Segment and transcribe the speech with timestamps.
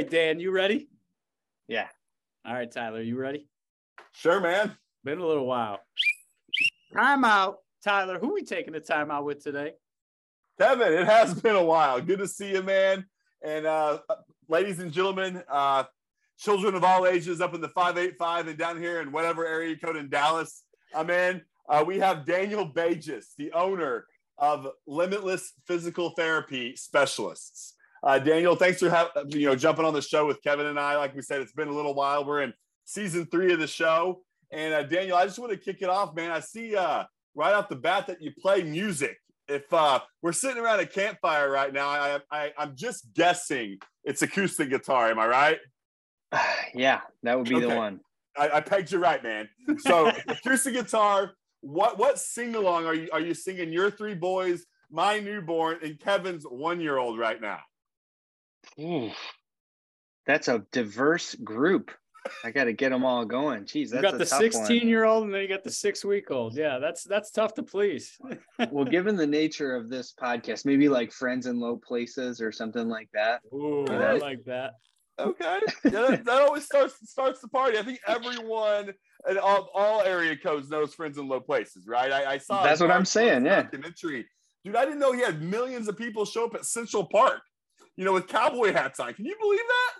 [0.00, 0.88] right, Dan, you ready?
[1.68, 1.88] Yeah.
[2.46, 3.46] All right, Tyler, you ready?
[4.12, 4.74] Sure, man.
[5.04, 5.78] Been a little while.
[6.94, 7.58] Time out.
[7.84, 9.72] Tyler, who we taking the time out with today?
[10.58, 12.00] Kevin, it has been a while.
[12.00, 13.04] Good to see you, man.
[13.44, 13.98] And uh,
[14.48, 15.84] ladies and gentlemen, uh,
[16.38, 19.96] children of all ages up in the 585 and down here in whatever area code
[19.96, 20.62] in Dallas
[20.94, 24.06] I'm in, uh, we have Daniel Bages, the owner
[24.38, 27.74] of Limitless Physical Therapy Specialists.
[28.02, 30.96] Uh, Daniel, thanks for you know jumping on the show with Kevin and I.
[30.96, 32.24] Like we said, it's been a little while.
[32.24, 32.54] We're in
[32.84, 36.14] season three of the show, and uh, Daniel, I just want to kick it off,
[36.14, 36.30] man.
[36.30, 39.16] I see uh, right off the bat that you play music.
[39.48, 44.22] If uh, we're sitting around a campfire right now, I, I I'm just guessing it's
[44.22, 45.10] acoustic guitar.
[45.10, 45.58] Am I right?
[46.74, 47.68] yeah, that would be okay.
[47.68, 48.00] the one.
[48.38, 49.48] I, I, pegged you right, man.
[49.78, 51.32] So acoustic guitar.
[51.60, 53.72] What what sing along are you are you singing?
[53.72, 57.58] Your three boys, my newborn, and Kevin's one year old right now.
[58.78, 59.10] Ooh,
[60.26, 61.90] that's a diverse group.
[62.44, 63.64] I got to get them all going.
[63.64, 66.30] Jeez, that's you got the 16 year old and then you got the six week
[66.30, 66.54] old.
[66.54, 68.18] Yeah, that's that's tough to please.
[68.70, 72.88] well, given the nature of this podcast, maybe like friends in low places or something
[72.88, 73.40] like that.
[73.52, 74.02] Ooh, you know?
[74.02, 74.74] I like that.
[75.18, 77.78] Okay, yeah, that, that, always starts starts the party.
[77.78, 78.92] I think everyone
[79.28, 82.10] and all, all area codes knows friends in low places, right?
[82.10, 83.44] I, I saw that's what I'm saying.
[83.44, 84.26] Yeah, documentary.
[84.64, 87.42] Dude, I didn't know he had millions of people show up at Central Park
[88.00, 89.12] you know, with cowboy hats on.
[89.12, 89.92] Can you believe that?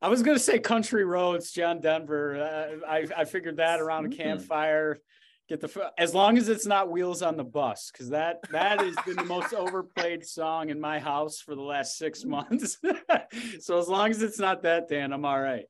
[0.00, 2.36] I was going to say country roads, John Denver.
[2.36, 4.22] Uh, I, I figured that around a mm-hmm.
[4.22, 5.00] campfire.
[5.48, 8.94] Get the as long as it's not wheels on the bus, because that that has
[9.04, 12.78] been the most overplayed song in my house for the last six months.
[13.60, 15.64] so as long as it's not that, Dan, I'm all right.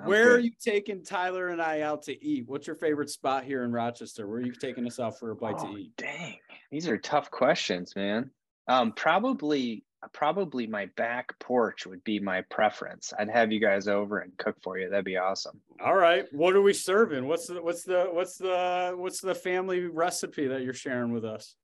[0.00, 0.08] Okay.
[0.08, 2.44] Where are you taking Tyler and I out to eat?
[2.46, 4.26] What's your favorite spot here in Rochester?
[4.26, 5.92] Where are you taking us out for a bite oh, to eat?
[5.98, 6.38] Dang,
[6.70, 8.30] these are tough questions, man.
[8.66, 13.12] Um, probably probably my back porch would be my preference.
[13.18, 14.88] I'd have you guys over and cook for you.
[14.88, 15.60] That'd be awesome.
[15.84, 16.26] All right.
[16.32, 17.26] What are we serving?
[17.26, 21.56] What's the what's the what's the what's the family recipe that you're sharing with us?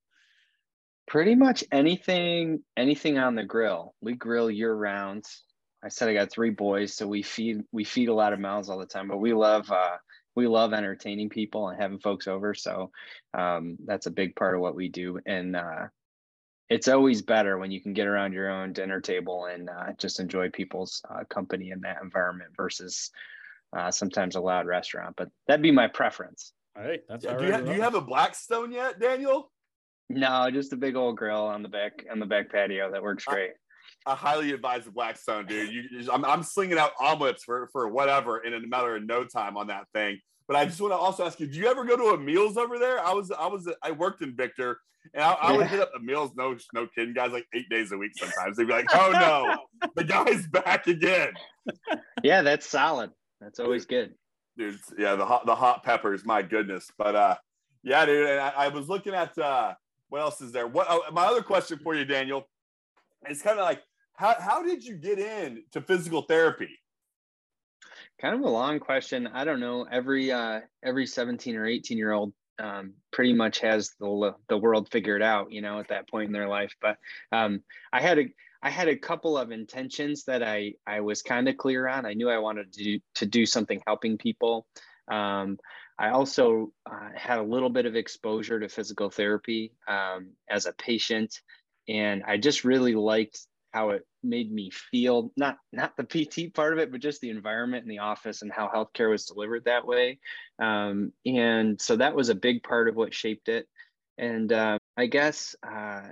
[1.06, 3.94] Pretty much anything anything on the grill.
[4.00, 5.24] We grill year round.
[5.82, 8.68] I said I got three boys, so we feed we feed a lot of mouths
[8.68, 9.96] all the time, but we love uh
[10.36, 12.54] we love entertaining people and having folks over.
[12.54, 12.90] So
[13.34, 15.18] um, that's a big part of what we do.
[15.26, 15.88] And uh,
[16.70, 20.20] it's always better when you can get around your own dinner table and uh, just
[20.20, 23.10] enjoy people's uh, company in that environment versus
[23.76, 25.16] uh, sometimes a loud restaurant.
[25.16, 26.52] But that'd be my preference.
[26.76, 29.50] All right, that's yeah, do, you have, do you have a Blackstone yet, Daniel?
[30.08, 33.24] No, just a big old grill on the back on the back patio that works
[33.24, 33.50] great.
[34.06, 35.72] I, I highly advise the Blackstone, dude.
[35.72, 39.56] You, I'm, I'm slinging out omelets for for whatever in a matter of no time
[39.56, 40.20] on that thing.
[40.50, 42.76] But I just want to also ask you: Do you ever go to Amiel's over
[42.76, 42.98] there?
[42.98, 44.80] I was I was I worked in Victor,
[45.14, 46.32] and I, I would hit up the meals.
[46.36, 47.30] No, no kidding, guys.
[47.30, 48.10] Like eight days a week.
[48.16, 51.34] Sometimes they'd be like, "Oh no, the guy's back again."
[52.24, 53.12] Yeah, that's solid.
[53.40, 54.14] That's always good,
[54.58, 54.80] dude.
[54.98, 56.24] Yeah, the hot the hot peppers.
[56.24, 57.36] My goodness, but uh,
[57.84, 58.28] yeah, dude.
[58.28, 59.74] And I, I was looking at uh,
[60.08, 60.66] what else is there?
[60.66, 62.48] What oh, my other question for you, Daniel?
[63.28, 63.82] It's kind of like
[64.14, 66.70] how how did you get in to physical therapy?
[68.20, 69.28] Kind of a long question.
[69.28, 69.86] I don't know.
[69.90, 74.90] Every uh, every 17 or 18 year old um, pretty much has the the world
[74.90, 76.74] figured out, you know, at that point in their life.
[76.82, 76.98] But
[77.32, 78.24] um, I had a
[78.62, 82.04] I had a couple of intentions that I I was kind of clear on.
[82.04, 84.66] I knew I wanted to do, to do something helping people.
[85.10, 85.58] Um,
[85.98, 90.74] I also uh, had a little bit of exposure to physical therapy um, as a
[90.74, 91.40] patient,
[91.88, 96.72] and I just really liked how it made me feel not not the pt part
[96.72, 99.86] of it but just the environment in the office and how healthcare was delivered that
[99.86, 100.18] way.
[100.60, 103.66] Um, and so that was a big part of what shaped it.
[104.18, 106.08] And uh, i guess uh,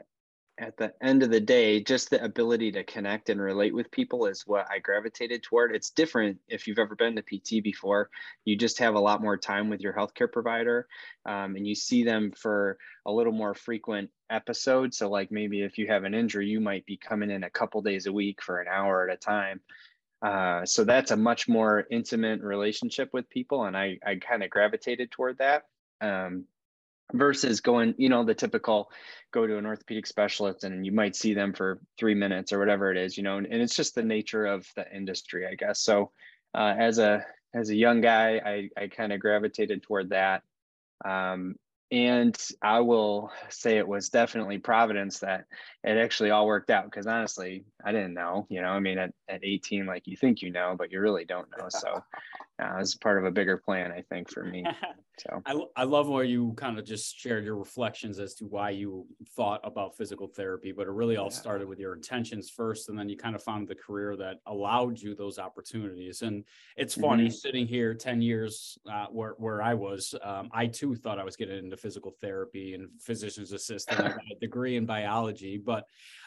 [0.59, 4.27] at the end of the day, just the ability to connect and relate with people
[4.27, 5.75] is what I gravitated toward.
[5.75, 8.11] It's different if you've ever been to PT before.
[8.45, 10.89] You just have a lot more time with your healthcare provider
[11.25, 12.77] um, and you see them for
[13.07, 14.99] a little more frequent episodes.
[14.99, 17.81] So, like maybe if you have an injury, you might be coming in a couple
[17.83, 19.61] days a week for an hour at a time.
[20.21, 23.65] Uh, so, that's a much more intimate relationship with people.
[23.65, 25.65] And I, I kind of gravitated toward that.
[26.01, 26.47] Um,
[27.13, 28.91] versus going, you know, the typical
[29.31, 32.91] go to an orthopedic specialist and you might see them for three minutes or whatever
[32.91, 35.81] it is, you know, and, and it's just the nature of the industry, I guess.
[35.81, 36.10] So
[36.55, 37.25] uh, as a
[37.55, 40.43] as a young guy, I, I kind of gravitated toward that.
[41.05, 41.57] Um,
[41.91, 45.47] and I will say it was definitely Providence that
[45.83, 49.15] it actually all worked out because honestly, I didn't know, you know, I mean, at,
[49.28, 51.69] at 18, like you think you know, but you really don't know.
[51.71, 52.04] So
[52.60, 54.65] uh, as part of a bigger plan, I think, for me.
[55.21, 58.71] So I, I love where you kind of just shared your reflections as to why
[58.71, 61.31] you thought about physical therapy, but it really all Yeah.
[61.31, 65.01] started with your intentions first, and then you kind of found the career that allowed
[65.01, 66.22] you those opportunities.
[66.22, 66.45] And
[66.77, 71.19] it's funny sitting here 10 years uh, where, where I was, um, I too thought
[71.19, 74.01] I was getting into physical therapy and physician's assistant.
[74.01, 75.83] I got a degree in biology, but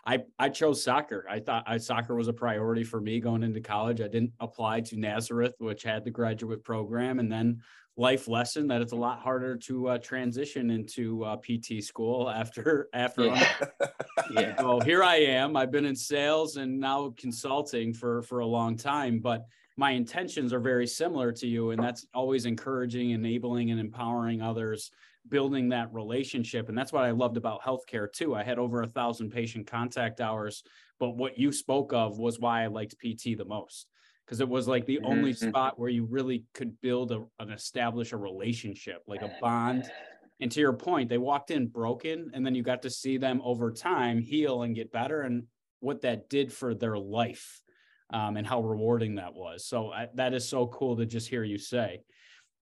[0.05, 1.25] I, I chose soccer.
[1.29, 4.01] I thought I, soccer was a priority for me going into college.
[4.01, 7.61] I didn't apply to Nazareth, which had the graduate program, and then
[7.97, 12.89] life lesson that it's a lot harder to uh, transition into uh, PT school after
[12.93, 13.25] after.
[13.25, 13.53] Yeah.
[14.31, 15.55] yeah, So here I am.
[15.55, 19.45] I've been in sales and now consulting for for a long time, but
[19.77, 24.91] my intentions are very similar to you, and that's always encouraging, enabling, and empowering others,
[25.27, 28.35] building that relationship, and that's what I loved about healthcare too.
[28.35, 30.63] I had over a thousand patient contact hours,
[30.99, 33.87] but what you spoke of was why I liked PT the most
[34.25, 35.37] because it was like the only Mhm.
[35.49, 39.91] spot where you really could build a, and establish a relationship, like a bond.
[40.39, 43.41] And to your point, they walked in broken, and then you got to see them
[43.43, 45.47] over time heal and get better, and
[45.79, 47.61] what that did for their life,
[48.09, 49.65] um, and how rewarding that was.
[49.65, 52.01] So I, that is so cool to just hear you say.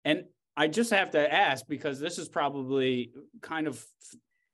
[0.05, 0.25] And
[0.59, 3.81] I just have to ask because this is probably kind of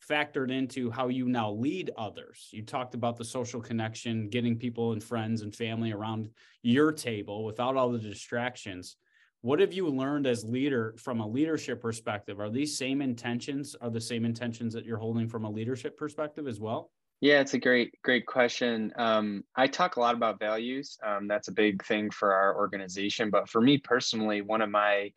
[0.07, 2.47] factored into how you now lead others.
[2.51, 6.29] You talked about the social connection, getting people and friends and family around
[6.61, 8.97] your table without all the distractions.
[9.41, 12.39] What have you learned as leader from a leadership perspective?
[12.39, 16.47] Are these same intentions are the same intentions that you're holding from a leadership perspective
[16.47, 16.91] as well?
[17.21, 18.93] Yeah, it's a great, great question.
[18.95, 20.99] Um, I talk a lot about values.
[21.03, 23.31] Um, that's a big thing for our organization.
[23.31, 25.11] But for me personally, one of my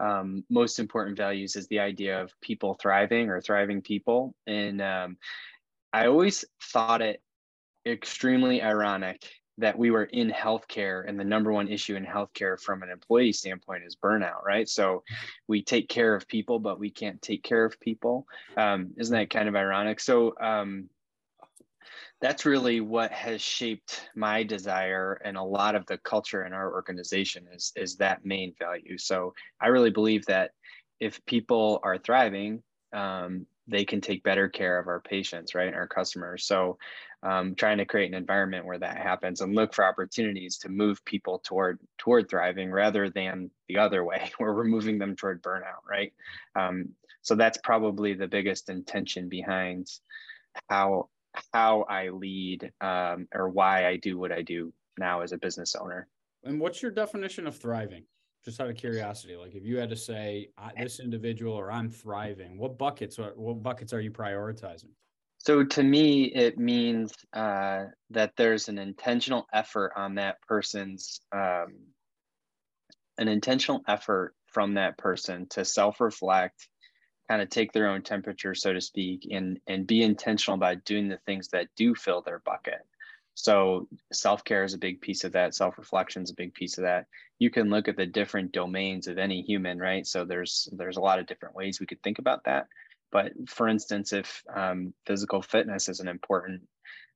[0.00, 4.34] um, most important values is the idea of people thriving or thriving people.
[4.46, 5.16] And um,
[5.92, 7.22] I always thought it
[7.86, 9.22] extremely ironic
[9.58, 13.32] that we were in healthcare and the number one issue in healthcare from an employee
[13.32, 14.68] standpoint is burnout, right?
[14.68, 15.02] So
[15.48, 18.26] we take care of people, but we can't take care of people.
[18.56, 20.00] Um, isn't that kind of ironic?
[20.00, 20.88] So um,
[22.20, 26.72] that's really what has shaped my desire and a lot of the culture in our
[26.72, 28.98] organization is is that main value.
[28.98, 30.52] So i really believe that
[31.00, 32.62] if people are thriving
[32.92, 36.44] um, they can take better care of our patients right and our customers.
[36.44, 36.78] So
[37.22, 41.04] um, trying to create an environment where that happens and look for opportunities to move
[41.04, 45.84] people toward toward thriving rather than the other way where we're moving them toward burnout
[45.88, 46.12] right?
[46.56, 46.90] Um,
[47.22, 49.86] so that's probably the biggest intention behind
[50.68, 51.08] how
[51.52, 55.74] how I lead um, or why I do what I do now as a business
[55.74, 56.08] owner.
[56.44, 58.04] And what's your definition of thriving?
[58.44, 60.48] Just out of curiosity, like if you had to say
[60.78, 64.92] this individual or I'm thriving, what buckets are what buckets are you prioritizing?
[65.36, 71.76] So to me, it means uh, that there's an intentional effort on that person's um,
[73.18, 76.66] an intentional effort from that person to self-reflect
[77.30, 81.08] kind of take their own temperature, so to speak, and and be intentional about doing
[81.08, 82.84] the things that do fill their bucket.
[83.34, 85.54] So self-care is a big piece of that.
[85.54, 87.06] Self-reflection is a big piece of that.
[87.38, 90.04] You can look at the different domains of any human, right?
[90.06, 92.66] So there's there's a lot of different ways we could think about that.
[93.12, 96.62] But for instance, if um, physical fitness is an important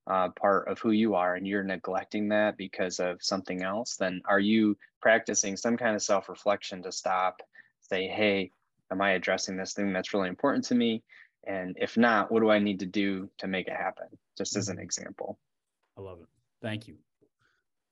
[0.07, 4.23] uh, part of who you are and you're neglecting that because of something else, then
[4.27, 7.43] are you practicing some kind of self-reflection to stop,
[7.81, 8.51] say, hey,
[8.91, 11.03] am I addressing this thing that's really important to me?
[11.47, 14.07] And if not, what do I need to do to make it happen?
[14.37, 15.39] Just as an example.
[15.97, 16.29] I love it.
[16.63, 16.97] Thank you.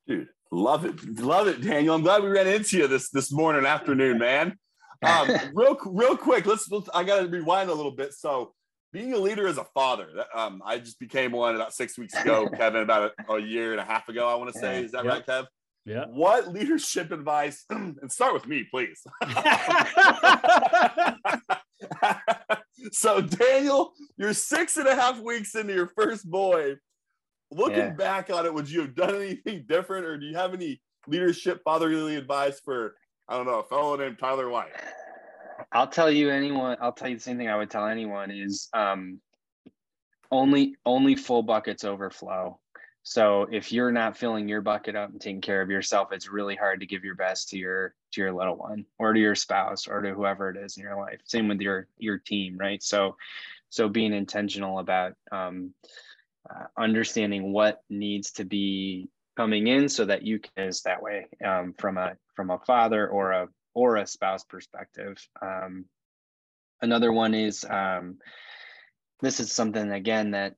[0.07, 1.21] Dude, love it.
[1.21, 1.95] Love it, Daniel.
[1.95, 4.59] I'm glad we ran into you this this morning, afternoon, man.
[5.03, 8.15] Um, real, real quick, let's, let's I gotta rewind a little bit.
[8.15, 8.55] So
[8.93, 12.49] being a leader as a father, um, I just became one about six weeks ago,
[12.57, 14.83] Kevin, about a, a year and a half ago, I want to say.
[14.83, 15.13] Is that Yep.
[15.13, 15.47] right, Kev?
[15.85, 16.05] Yeah.
[16.07, 19.05] What leadership advice, and start with me, please.
[22.93, 26.77] so, Daniel, you're six and a half weeks into your first boy.
[27.51, 27.91] Looking Yeah.
[27.91, 31.61] back on it, would you have done anything different, or do you have any leadership
[31.65, 32.97] fatherly advice for,
[33.29, 34.73] I don't know, a fellow named Tyler White?
[35.73, 38.69] I'll tell you anyone, I'll tell you the same thing I would tell anyone is
[38.73, 39.21] um,
[40.31, 42.59] only only full buckets overflow.
[43.03, 46.55] So if you're not filling your bucket up and taking care of yourself, it's really
[46.55, 49.89] hard to give your best to your to your little one or to your spouse
[49.89, 51.19] or to whoever it is in your life.
[51.25, 52.83] Same with your your team, right?
[52.83, 53.17] So
[53.71, 55.75] so being intentional about um,
[56.49, 61.27] uh, understanding what needs to be coming in so that you can is that way
[61.45, 65.17] um, from a from a father or a or a spouse perspective.
[65.41, 65.87] Um,
[66.81, 68.19] another one is um,
[69.21, 70.55] this is something again that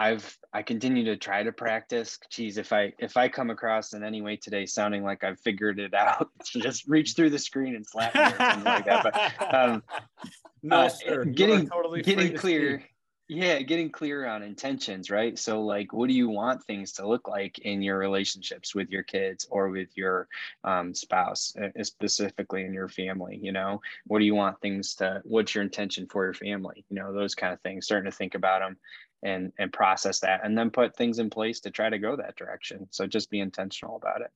[0.00, 2.18] I've I continue to try to practice.
[2.30, 5.78] Geez, if I if I come across in any way today sounding like I've figured
[5.78, 9.02] it out, just reach through the screen and slap me or something like that.
[9.04, 9.82] But um,
[10.62, 11.26] no, uh, sir.
[11.26, 12.82] getting totally getting clear
[13.28, 17.28] yeah getting clear on intentions right so like what do you want things to look
[17.28, 20.26] like in your relationships with your kids or with your
[20.64, 25.22] um, spouse uh, specifically in your family you know what do you want things to
[25.24, 28.34] what's your intention for your family you know those kind of things starting to think
[28.34, 28.76] about them
[29.22, 32.36] and and process that and then put things in place to try to go that
[32.36, 34.30] direction so just be intentional about it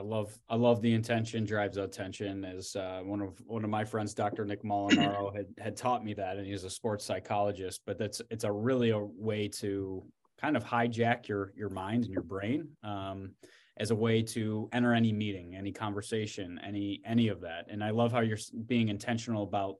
[0.00, 2.42] I love I love the intention drives attention.
[2.42, 4.46] As uh, one of one of my friends, Dr.
[4.46, 7.82] Nick Molinaro, had had taught me that, and he's a sports psychologist.
[7.84, 10.02] But that's it's a really a way to
[10.40, 13.32] kind of hijack your your mind and your brain um,
[13.76, 17.66] as a way to enter any meeting, any conversation, any any of that.
[17.68, 19.76] And I love how you're being intentional about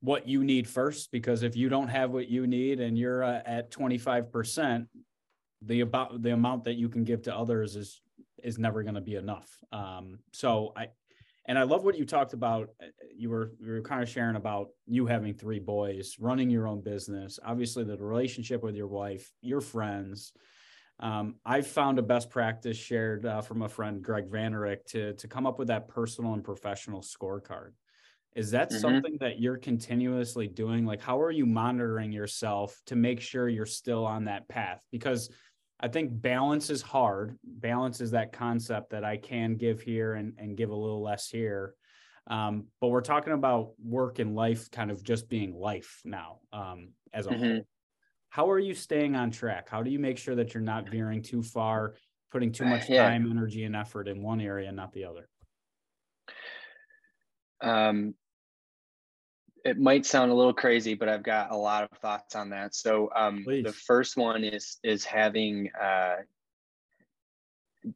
[0.00, 3.42] what you need first, because if you don't have what you need and you're uh,
[3.44, 4.88] at 25 percent,
[5.62, 8.00] the about the amount that you can give to others is
[8.42, 9.48] is never going to be enough.
[9.72, 10.88] Um, so I,
[11.46, 12.70] and I love what you talked about.
[12.80, 12.86] Uh,
[13.16, 16.82] you were you were kind of sharing about you having three boys, running your own
[16.82, 17.38] business.
[17.44, 20.32] Obviously, the relationship with your wife, your friends.
[21.00, 25.28] Um, I've found a best practice shared uh, from a friend, Greg Vanerick, to to
[25.28, 27.72] come up with that personal and professional scorecard.
[28.34, 28.78] Is that mm-hmm.
[28.78, 30.86] something that you're continuously doing?
[30.86, 34.84] Like, how are you monitoring yourself to make sure you're still on that path?
[34.92, 35.30] Because
[35.80, 37.38] I think balance is hard.
[37.44, 41.28] Balance is that concept that I can give here and, and give a little less
[41.28, 41.74] here.
[42.26, 46.90] Um, but we're talking about work and life kind of just being life now um,
[47.12, 47.44] as a mm-hmm.
[47.44, 47.66] whole.
[48.28, 49.68] How are you staying on track?
[49.70, 51.94] How do you make sure that you're not veering too far,
[52.30, 53.08] putting too much yeah.
[53.08, 55.28] time, energy, and effort in one area and not the other?
[57.60, 58.14] Um,
[59.64, 62.74] it might sound a little crazy, but I've got a lot of thoughts on that.
[62.74, 66.16] So um, the first one is is having uh,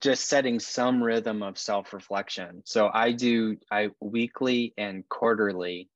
[0.00, 2.62] just setting some rhythm of self reflection.
[2.64, 5.88] So I do I weekly and quarterly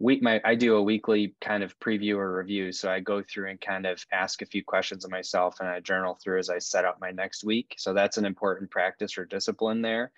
[0.00, 2.72] week my I do a weekly kind of preview or review.
[2.72, 5.80] So I go through and kind of ask a few questions of myself and I
[5.80, 7.74] journal through as I set up my next week.
[7.78, 10.12] So that's an important practice or discipline there.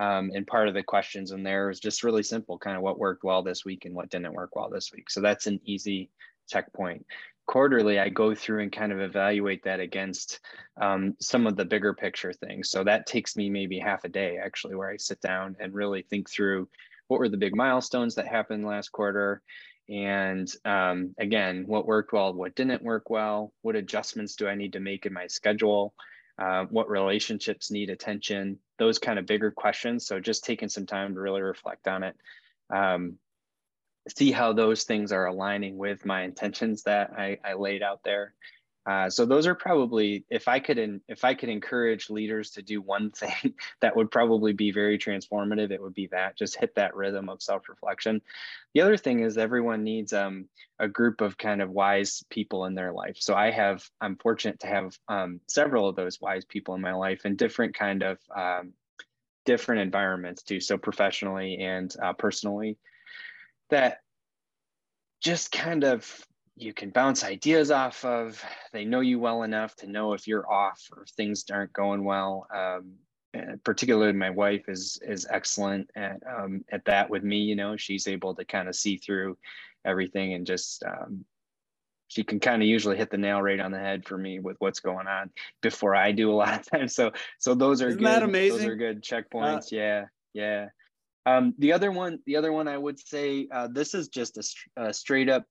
[0.00, 2.98] Um, and part of the questions in there is just really simple, kind of what
[2.98, 5.10] worked well this week and what didn't work well this week.
[5.10, 6.10] So that's an easy
[6.48, 7.06] checkpoint.
[7.46, 10.40] Quarterly, I go through and kind of evaluate that against
[10.80, 12.70] um, some of the bigger picture things.
[12.70, 16.02] So that takes me maybe half a day actually, where I sit down and really
[16.02, 16.68] think through
[17.08, 19.42] what were the big milestones that happened last quarter?
[19.88, 23.52] And um, again what worked well what didn't work well?
[23.62, 25.94] What adjustments do i need to make in my schedule?
[26.38, 28.58] Uh, what relationships need attention?
[28.78, 30.06] Those kind of bigger questions.
[30.06, 32.16] So just taking some time to really reflect on it.
[32.74, 33.18] Um,
[34.08, 38.34] see how those things are aligning with my intentions that I, I laid out there
[38.86, 42.62] uh, so those are probably if I could in, if I could encourage leaders to
[42.62, 46.74] do one thing that would probably be very transformative, it would be that just hit
[46.74, 48.20] that rhythm of self reflection.
[48.74, 50.48] The other thing is everyone needs um,
[50.78, 53.16] a group of kind of wise people in their life.
[53.18, 56.92] So I have I'm fortunate to have um, several of those wise people in my
[56.92, 58.74] life in different kind of um,
[59.46, 60.60] different environments too.
[60.60, 62.76] So professionally and uh, personally,
[63.70, 64.00] that
[65.22, 66.26] just kind of
[66.56, 68.42] you can bounce ideas off of.
[68.72, 72.04] They know you well enough to know if you're off or if things aren't going
[72.04, 72.46] well.
[72.54, 72.94] Um,
[73.64, 77.38] particularly my wife is is excellent at um, at that with me.
[77.38, 79.36] You know, she's able to kind of see through
[79.84, 81.24] everything and just um,
[82.08, 84.56] she can kind of usually hit the nail right on the head for me with
[84.60, 85.30] what's going on
[85.62, 86.94] before I do a lot of times.
[86.94, 88.06] So so those are Isn't good.
[88.06, 88.58] That amazing.
[88.58, 89.72] Those are good checkpoints.
[89.72, 90.68] Uh, yeah, yeah.
[91.26, 94.36] Um, the other one, the other one, I would say uh, this is just
[94.76, 95.44] a, a straight up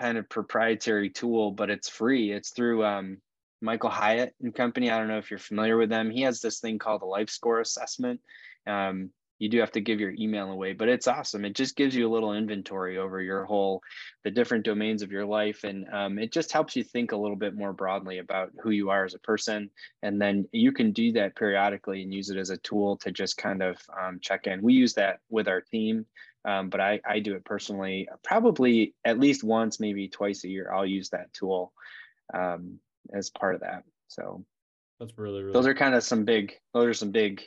[0.00, 2.32] kind of proprietary tool, but it's free.
[2.32, 3.18] It's through um,
[3.60, 4.90] Michael Hyatt and company.
[4.90, 6.10] I don't know if you're familiar with them.
[6.10, 8.20] He has this thing called the Life Score Assessment.
[8.66, 11.44] Um, you do have to give your email away, but it's awesome.
[11.44, 13.82] It just gives you a little inventory over your whole,
[14.24, 15.64] the different domains of your life.
[15.64, 18.88] And um, it just helps you think a little bit more broadly about who you
[18.88, 19.70] are as a person.
[20.02, 23.36] And then you can do that periodically and use it as a tool to just
[23.36, 24.62] kind of um, check in.
[24.62, 26.06] We use that with our team
[26.46, 30.70] um, but I, I do it personally, probably at least once, maybe twice a year.
[30.72, 31.72] I'll use that tool
[32.32, 32.78] um,
[33.12, 33.82] as part of that.
[34.06, 34.44] So
[35.00, 37.42] that's really, really those are kind of some big, those are some big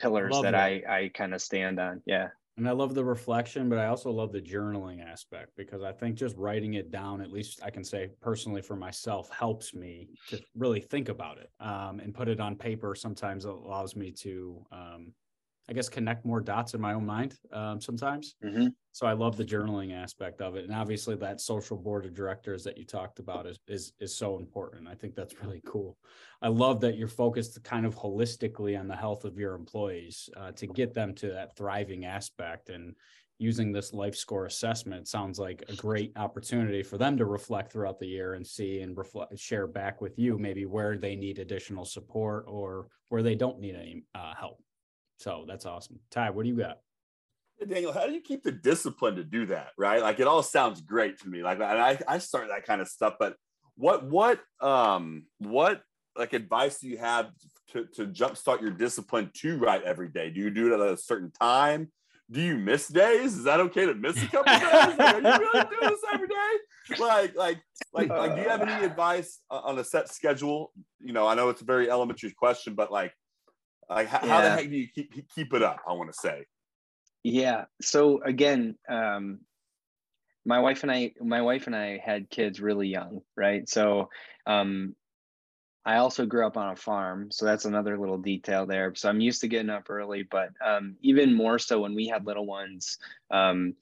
[0.00, 2.02] pillars that, that I, I kind of stand on.
[2.06, 2.28] Yeah.
[2.56, 6.16] And I love the reflection, but I also love the journaling aspect because I think
[6.16, 10.40] just writing it down, at least I can say personally for myself, helps me to
[10.56, 12.94] really think about it um, and put it on paper.
[12.94, 15.12] Sometimes it allows me to um,
[15.68, 18.36] I guess connect more dots in my own mind um, sometimes.
[18.44, 18.68] Mm-hmm.
[18.92, 22.62] So I love the journaling aspect of it, and obviously that social board of directors
[22.64, 24.88] that you talked about is is is so important.
[24.88, 25.96] I think that's really cool.
[26.42, 30.52] I love that you're focused kind of holistically on the health of your employees uh,
[30.52, 32.94] to get them to that thriving aspect and
[33.38, 37.98] using this life score assessment sounds like a great opportunity for them to reflect throughout
[37.98, 41.84] the year and see and reflect share back with you maybe where they need additional
[41.84, 44.63] support or where they don't need any uh, help
[45.24, 46.78] so that's awesome ty what do you got
[47.66, 49.68] Daniel, how do you keep the discipline to do that?
[49.78, 51.42] Right, like it all sounds great to me.
[51.42, 53.36] Like, and I I start that kind of stuff, but
[53.76, 55.82] what what um what
[56.16, 57.30] like advice do you have
[57.72, 60.30] to to jumpstart your discipline to write every day?
[60.30, 61.90] Do you do it at a certain time?
[62.30, 63.36] Do you miss days?
[63.36, 64.62] Is that okay to miss a couple days?
[64.62, 66.98] Like, are you really doing this every day?
[66.98, 67.58] Like, like,
[67.92, 70.72] like, like, do you have any advice on a set schedule?
[71.00, 73.12] You know, I know it's a very elementary question, but like,
[73.88, 75.80] like how, how the heck do you keep keep it up?
[75.88, 76.46] I want to say.
[77.22, 77.64] Yeah.
[77.80, 79.40] So again, um,
[80.44, 83.68] my wife and I, my wife and I had kids really young, right?
[83.68, 84.10] So
[84.46, 84.94] um,
[85.86, 88.94] I also grew up on a farm, so that's another little detail there.
[88.94, 92.26] So I'm used to getting up early, but um, even more so when we had
[92.26, 92.98] little ones,
[93.30, 93.74] um,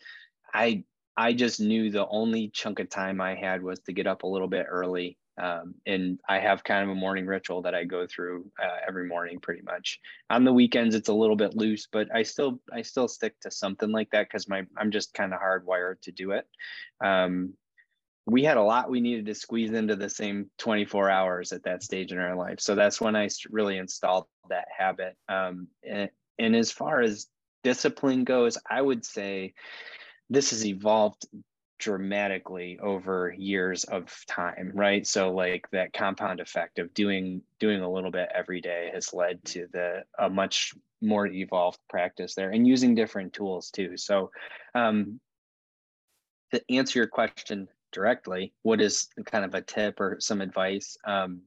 [0.54, 0.84] I
[1.16, 4.26] I just knew the only chunk of time I had was to get up a
[4.26, 8.06] little bit early um, and I have kind of a morning ritual that I go
[8.06, 9.98] through uh, every morning, pretty much.
[10.30, 13.50] On the weekends, it's a little bit loose, but I still I still stick to
[13.50, 16.46] something like that because my I'm just kind of hardwired to do it.
[17.02, 17.54] Um,
[18.26, 21.82] we had a lot we needed to squeeze into the same 24 hours at that
[21.82, 25.16] stage in our life, so that's when I really installed that habit.
[25.28, 27.26] Um, and, and as far as
[27.64, 29.54] discipline goes, I would say
[30.28, 31.26] this has evolved
[31.82, 35.04] dramatically over years of time right?
[35.04, 39.44] So like that compound effect of doing doing a little bit every day has led
[39.46, 43.96] to the a much more evolved practice there and using different tools too.
[43.96, 44.30] So
[44.76, 45.18] um
[46.52, 51.40] to answer your question directly what is kind of a tip or some advice um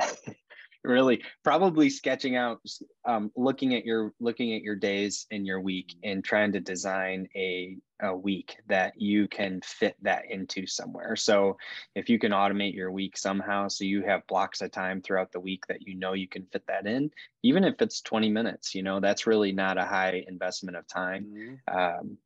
[0.84, 2.60] really probably sketching out
[3.04, 7.28] um, looking at your looking at your days in your week and trying to design
[7.34, 11.16] a, a week that you can fit that into somewhere.
[11.16, 11.56] So
[11.94, 15.40] if you can automate your week somehow so you have blocks of time throughout the
[15.40, 17.10] week that you know you can fit that in
[17.42, 21.26] even if it's 20 minutes you know that's really not a high investment of time.
[21.26, 21.78] Mm-hmm.
[21.78, 22.18] um,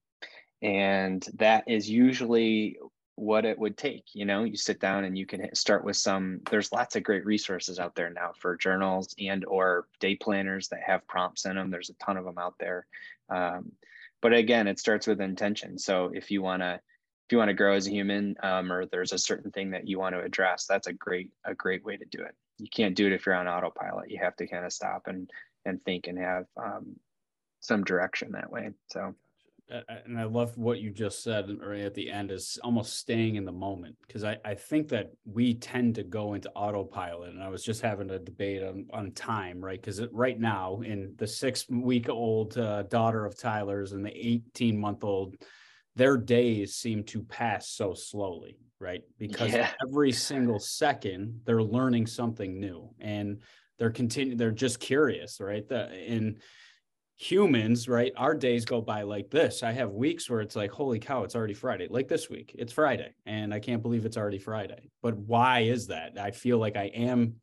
[0.61, 2.78] and that is usually
[3.18, 4.44] what it would take you know?
[4.44, 7.94] You sit down and you can start with some there's lots of great resources out
[7.94, 12.04] there now for journals and or day planners that have prompts in them there's a
[12.04, 12.87] ton of them out there
[13.31, 13.72] um,
[14.20, 15.78] but again it starts with intention.
[15.78, 16.74] So if you want to
[17.26, 19.87] if you want to grow as a human um, or there's a certain thing that
[19.87, 22.35] you want to address that's a great a great way to do it.
[22.59, 24.11] You can't do it if you're on autopilot.
[24.11, 25.31] You have to kind of stop and
[25.64, 26.96] and think and have um,
[27.61, 29.14] some direction that way so
[29.70, 33.44] and I love what you just said right at the end is almost staying in
[33.44, 37.48] the moment because I, I think that we tend to go into autopilot and I
[37.48, 39.81] was just having a debate on, on time right?
[39.81, 44.78] Because right now in the six week old uh, daughter of Tyler's and the 18
[44.78, 45.37] month old
[45.96, 49.02] their days seem to pass so slowly right?
[49.18, 49.70] Because yeah.
[49.87, 53.42] every single second they're learning something new and
[53.78, 55.68] they're continue they're just curious right?
[55.68, 56.40] The, and
[57.18, 58.12] humans, right?
[58.16, 59.64] Our days go by like this.
[59.64, 61.88] I have weeks where it's like, holy cow, it's already Friday.
[61.90, 64.88] Like this week, it's Friday, and I can't believe it's already Friday.
[65.02, 66.16] But why is that?
[66.16, 67.35] I feel like I am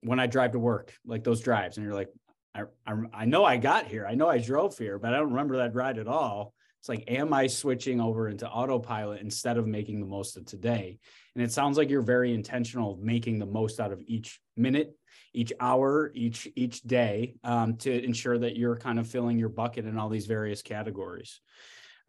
[0.00, 2.08] when I drive to work, like those drives, and you're like,
[2.52, 4.06] I, I, I know I got here.
[4.06, 6.52] I know I drove here, but I don't remember that ride at all.
[6.82, 10.98] It's like, am I switching over into autopilot instead of making the most of today?
[11.36, 14.92] And it sounds like you're very intentional of making the most out of each minute,
[15.32, 19.84] each hour, each each day um, to ensure that you're kind of filling your bucket
[19.84, 21.40] in all these various categories.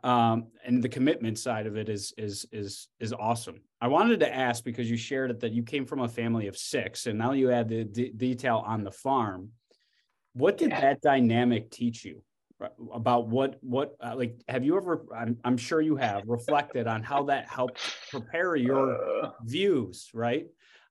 [0.03, 3.62] Um, and the commitment side of it is is is is awesome.
[3.79, 6.57] I wanted to ask because you shared it that you came from a family of
[6.57, 9.49] six, and now you add the d- detail on the farm.
[10.33, 10.81] What did yeah.
[10.81, 12.23] that dynamic teach you?
[12.93, 17.04] About what what uh, like have you ever I'm, I'm sure you have reflected on
[17.04, 20.47] how that helped prepare your uh, views right?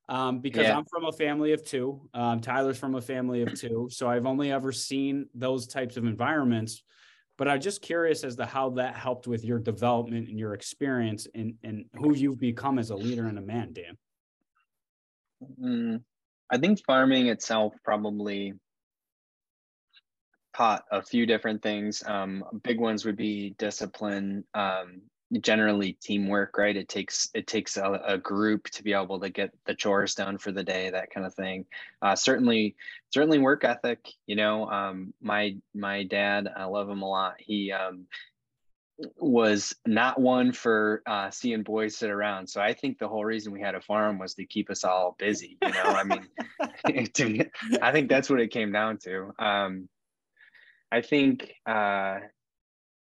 [0.09, 0.77] Um, because yeah.
[0.77, 4.25] i'm from a family of two um, tyler's from a family of two so i've
[4.25, 6.83] only ever seen those types of environments.
[7.37, 11.27] But i'm just curious as to how that helped with your development and your experience
[11.33, 13.97] and and who you've become as a leader and a man dan.
[15.59, 16.03] Mm,
[16.51, 18.53] i think farming itself probably
[20.55, 22.03] taught a few different things.
[22.05, 25.01] Um, big ones would be discipline, um,
[25.41, 26.75] generally teamwork, right?
[26.75, 30.37] It takes it takes a, a, group to be able to get the chores done
[30.37, 31.65] for the day, that kind of thing.
[32.01, 32.75] Uh, certainly,
[33.11, 34.07] certainly work ethic.
[34.27, 37.35] You know, um, my my dad, I love him a lot.
[37.39, 38.05] He um,
[39.17, 42.47] was not one for uh, seeing boys sit around.
[42.47, 45.15] So I think the whole reason we had a farm was to keep us all
[45.17, 45.57] busy.
[45.61, 47.45] You know, I mean, to,
[47.81, 49.31] I think that's what it came down to.
[49.39, 49.89] Um,
[50.93, 52.19] I think uh,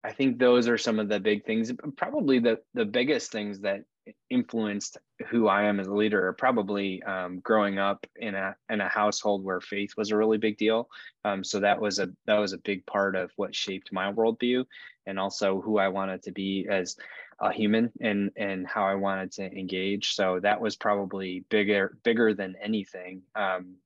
[0.04, 1.72] I think those are some of the big things.
[1.96, 3.82] Probably the the biggest things that
[4.30, 8.80] influenced who I am as a leader are probably um, growing up in a in
[8.80, 10.88] a household where faith was a really big deal.
[11.24, 14.66] Um, so that was a that was a big part of what shaped my worldview,
[15.06, 16.96] and also who I wanted to be as
[17.40, 20.14] a human and and how I wanted to engage.
[20.14, 23.22] So that was probably bigger bigger than anything.
[23.34, 23.78] Um,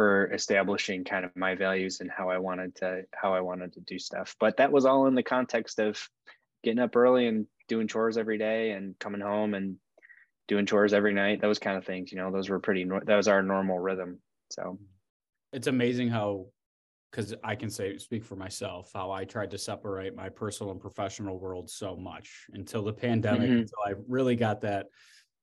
[0.00, 3.80] for establishing kind of my values and how I wanted to how I wanted to
[3.80, 4.34] do stuff.
[4.40, 6.00] But that was all in the context of
[6.64, 9.76] getting up early and doing chores every day and coming home and
[10.48, 11.42] doing chores every night.
[11.42, 14.20] Those kind of things, you know, those were pretty that was our normal rhythm.
[14.50, 14.78] So
[15.52, 16.46] it's amazing how
[17.10, 20.80] because I can say speak for myself how I tried to separate my personal and
[20.80, 23.58] professional world so much until the pandemic mm-hmm.
[23.58, 24.86] until I really got that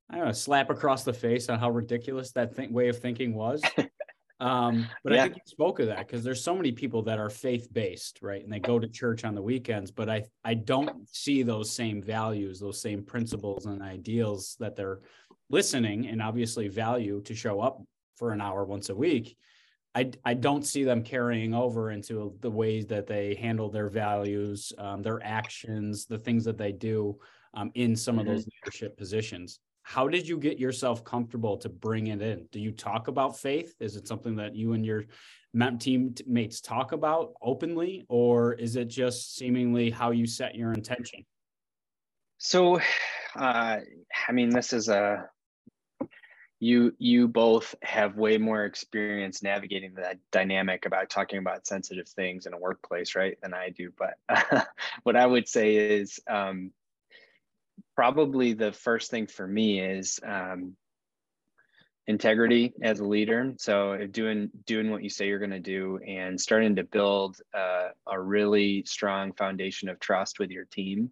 [0.10, 3.36] I don't know slap across the face on how ridiculous that th- way of thinking
[3.36, 3.62] was
[4.40, 5.20] Um, but yeah.
[5.20, 8.20] I think you spoke of that because there's so many people that are faith based,
[8.22, 8.44] right?
[8.44, 12.02] And they go to church on the weekends, but I I don't see those same
[12.02, 15.00] values, those same principles and ideals that they're
[15.50, 17.82] listening and obviously value to show up
[18.16, 19.38] for an hour once a week.
[19.96, 24.72] I, I don't see them carrying over into the ways that they handle their values,
[24.78, 27.18] um, their actions, the things that they do
[27.56, 28.28] um, in some mm-hmm.
[28.28, 32.46] of those leadership positions how did you get yourself comfortable to bring it in?
[32.52, 33.74] Do you talk about faith?
[33.80, 35.06] Is it something that you and your
[35.80, 41.26] teammates talk about openly, or is it just seemingly how you set your intention?
[42.38, 42.82] So,
[43.38, 43.78] uh,
[44.28, 45.30] I mean, this is a
[46.60, 52.46] you you both have way more experience navigating that dynamic about talking about sensitive things
[52.46, 53.94] in a workplace, right, than I do.
[53.98, 54.64] But uh,
[55.04, 56.72] what I would say is, um,
[57.98, 60.78] probably the first thing for me is um,
[62.06, 63.56] integrity as a leader.
[63.58, 67.90] So doing doing what you say you're going to do and starting to build uh,
[68.06, 71.12] a really strong foundation of trust with your team.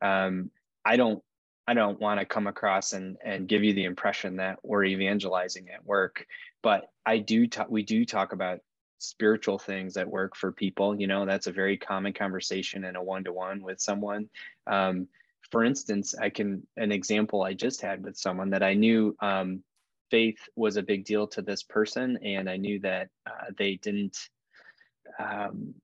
[0.00, 0.52] Um,
[0.84, 1.20] I don't
[1.66, 5.68] I don't want to come across and and give you the impression that we're evangelizing
[5.70, 6.24] at work,
[6.62, 7.68] but I do talk.
[7.68, 8.60] We do talk about
[8.98, 10.94] spiritual things at work for people.
[11.00, 14.30] You know, that's a very common conversation in a one to one with someone.
[14.68, 15.08] Um,
[15.50, 19.62] for instance, I can an example I just had with someone that I knew um,
[20.10, 24.18] faith was a big deal to this person, and I knew that uh, they didn't.
[25.18, 25.74] Um,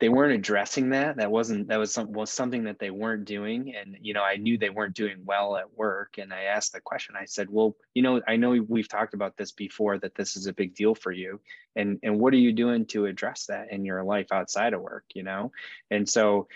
[0.00, 1.16] they weren't addressing that.
[1.16, 4.36] That wasn't that was some was something that they weren't doing, and you know I
[4.36, 6.16] knew they weren't doing well at work.
[6.18, 7.16] And I asked the question.
[7.18, 10.46] I said, "Well, you know, I know we've talked about this before that this is
[10.46, 11.40] a big deal for you,
[11.76, 15.04] and and what are you doing to address that in your life outside of work?
[15.14, 15.52] You know?"
[15.90, 16.48] And so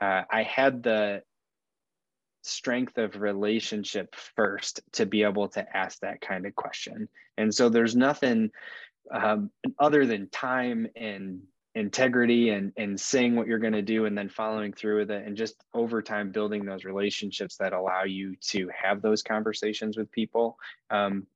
[0.00, 1.22] uh, I had the
[2.46, 7.08] strength of relationship first to be able to ask that kind of question.
[7.36, 8.50] And so there's nothing
[9.10, 11.40] um, other than time and
[11.74, 15.26] integrity and and saying what you're going to do and then following through with it
[15.26, 20.10] and just over time building those relationships that allow you to have those conversations with
[20.10, 20.56] people
[20.88, 21.26] um,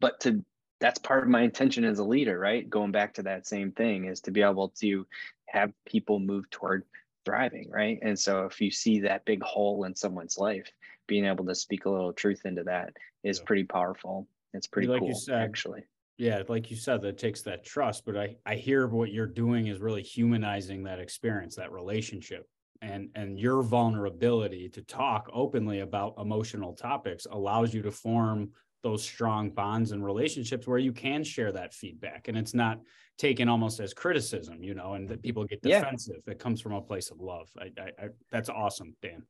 [0.00, 0.44] but to
[0.80, 4.06] that's part of my intention as a leader right going back to that same thing
[4.06, 5.06] is to be able to
[5.46, 6.82] have people move toward
[7.24, 7.98] thriving, right?
[8.02, 10.70] And so if you see that big hole in someone's life,
[11.06, 13.44] being able to speak a little truth into that is yeah.
[13.46, 14.26] pretty powerful.
[14.52, 15.84] It's pretty like cool, you said, actually.
[16.16, 18.04] Yeah, like you said, that takes that trust.
[18.04, 22.48] But I I hear what you're doing is really humanizing that experience, that relationship,
[22.80, 28.50] and and your vulnerability to talk openly about emotional topics allows you to form
[28.82, 32.78] those strong bonds and relationships where you can share that feedback and it's not
[33.16, 36.22] taken almost as criticism you know and that people get defensive.
[36.26, 36.32] Yeah.
[36.32, 37.48] it comes from a place of love.
[37.58, 39.24] I, I, I, that's awesome dan.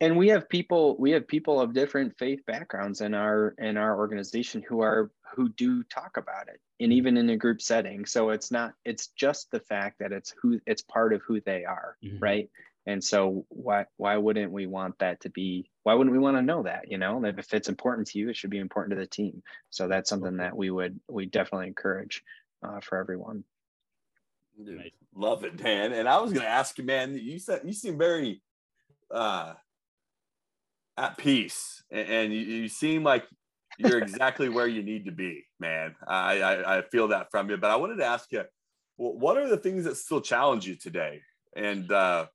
[0.00, 3.96] And we have people we have people of different faith backgrounds in our in our
[3.96, 6.98] organization who are who do talk about it and mm-hmm.
[6.98, 8.04] even in a group setting.
[8.04, 11.64] So it's not it's just the fact that it's who it's part of who they
[11.64, 12.18] are mm-hmm.
[12.18, 12.50] right?
[12.84, 16.42] And so why why wouldn't we want that to be why wouldn't we want to
[16.42, 17.20] know that you know?
[17.20, 19.40] That if it's important to you it should be important to the team.
[19.70, 22.24] So that's something that we would we definitely encourage
[22.62, 23.44] uh, for everyone
[24.64, 27.72] Dude, love it dan and i was going to ask you man you said you
[27.72, 28.42] seem very
[29.10, 29.54] uh
[30.96, 33.24] at peace and, and you, you seem like
[33.78, 37.56] you're exactly where you need to be man I, I i feel that from you
[37.56, 38.44] but i wanted to ask you
[38.96, 41.22] what are the things that still challenge you today
[41.56, 42.26] and uh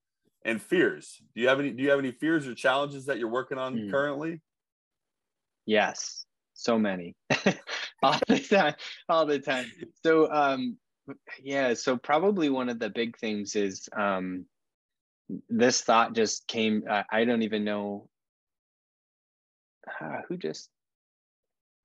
[0.48, 1.22] and fears.
[1.36, 1.72] Do you have any?
[1.72, 3.92] Do you have any fears or challenges that you're working on mm.
[3.92, 4.42] currently?
[5.66, 7.16] Yes, so many,
[8.04, 8.76] all the time,
[9.10, 9.66] all the time.
[10.04, 10.78] So, um,
[11.42, 14.46] yeah, so probably one of the big things is um,
[15.50, 16.84] this thought just came.
[16.90, 18.10] Uh, I don't even know
[20.02, 20.70] uh, who just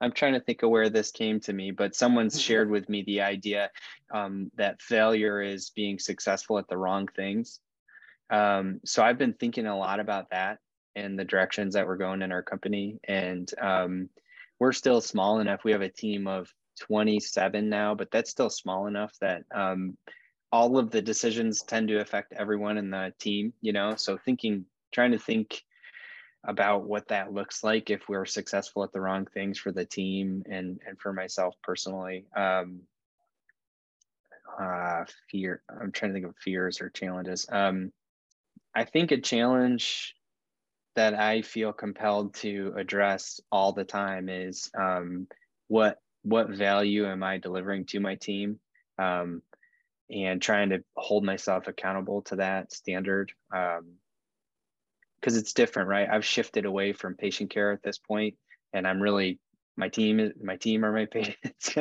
[0.02, 3.04] I'm trying to think of where this came to me, but someone's shared with me
[3.04, 3.70] the idea
[4.12, 7.60] um, that failure is being successful at the wrong things.
[8.28, 10.58] Um, so I've been thinking a lot about that
[10.96, 12.98] and the directions that we're going in our company.
[13.04, 14.08] And um,
[14.62, 15.64] we're still small enough.
[15.64, 16.48] We have a team of
[16.82, 19.98] 27 now, but that's still small enough that um,
[20.52, 23.96] all of the decisions tend to affect everyone in the team, you know?
[23.96, 25.64] So thinking, trying to think
[26.44, 30.44] about what that looks like if we're successful at the wrong things for the team
[30.48, 32.80] and and for myself personally um
[34.60, 37.92] uh fear i'm trying to think of fears or challenges um
[38.74, 40.16] i think a challenge
[40.96, 45.26] that i feel compelled to address all the time is um
[45.68, 48.58] what what value am i delivering to my team
[48.98, 49.42] um
[50.10, 53.94] and trying to hold myself accountable to that standard um
[55.22, 56.08] because it's different, right?
[56.10, 58.34] I've shifted away from patient care at this point,
[58.72, 59.38] and I'm really
[59.76, 61.74] my team my team are my patients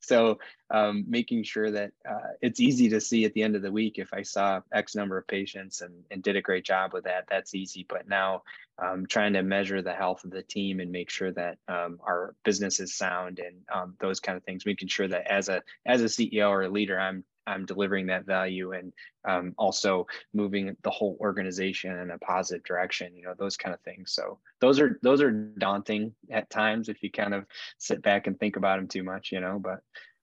[0.00, 0.38] so
[0.72, 3.98] um, making sure that uh, it's easy to see at the end of the week
[3.98, 7.26] if i saw x number of patients and, and did a great job with that
[7.30, 7.86] that's easy.
[7.88, 8.42] But now
[8.78, 12.34] um, trying to measure the health of the team and make sure that um, our
[12.44, 16.02] business is sound and um, those kind of things making sure that as a as
[16.02, 18.92] a ceo or a leader i'm I'm delivering that value and
[19.28, 23.14] um, also moving the whole organization in a positive direction.
[23.14, 24.12] You know, those kind of things.
[24.12, 27.46] So those are those are daunting at times if you kind of
[27.78, 29.32] sit back and think about them too much.
[29.32, 29.80] You know, but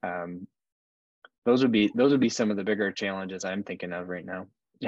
[0.08, 0.48] um,
[1.46, 4.26] those would be those would be some of the bigger challenges I'm thinking of right
[4.26, 4.48] now.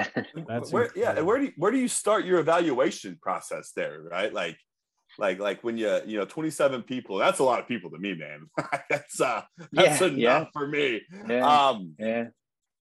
[0.46, 1.20] That's where, yeah.
[1.20, 4.00] Where do you, where do you start your evaluation process there?
[4.02, 4.56] Right, like
[5.18, 8.14] like like when you you know 27 people that's a lot of people to me
[8.14, 8.48] man.
[8.90, 9.42] That's uh
[9.72, 10.44] that's yeah, enough yeah.
[10.52, 11.02] for me.
[11.28, 11.68] Yeah.
[11.68, 12.24] um yeah.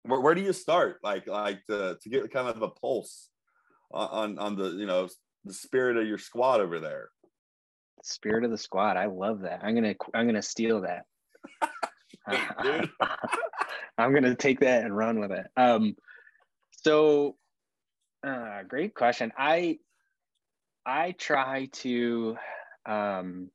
[0.04, 1.00] where, where do you start?
[1.04, 3.30] Like like to, to get kind of a pulse
[3.92, 5.08] on on the you know
[5.46, 7.10] the spirit of your squad over there.
[8.04, 9.62] Spirit of the squad i love that.
[9.64, 11.06] I'm gonna i'm gonna steal that.
[13.98, 15.48] I'm gonna take that and run with it.
[15.58, 15.96] Um
[16.84, 17.36] so
[18.26, 19.32] uh great question.
[19.38, 19.80] I
[20.86, 22.38] I try to
[22.86, 23.50] um,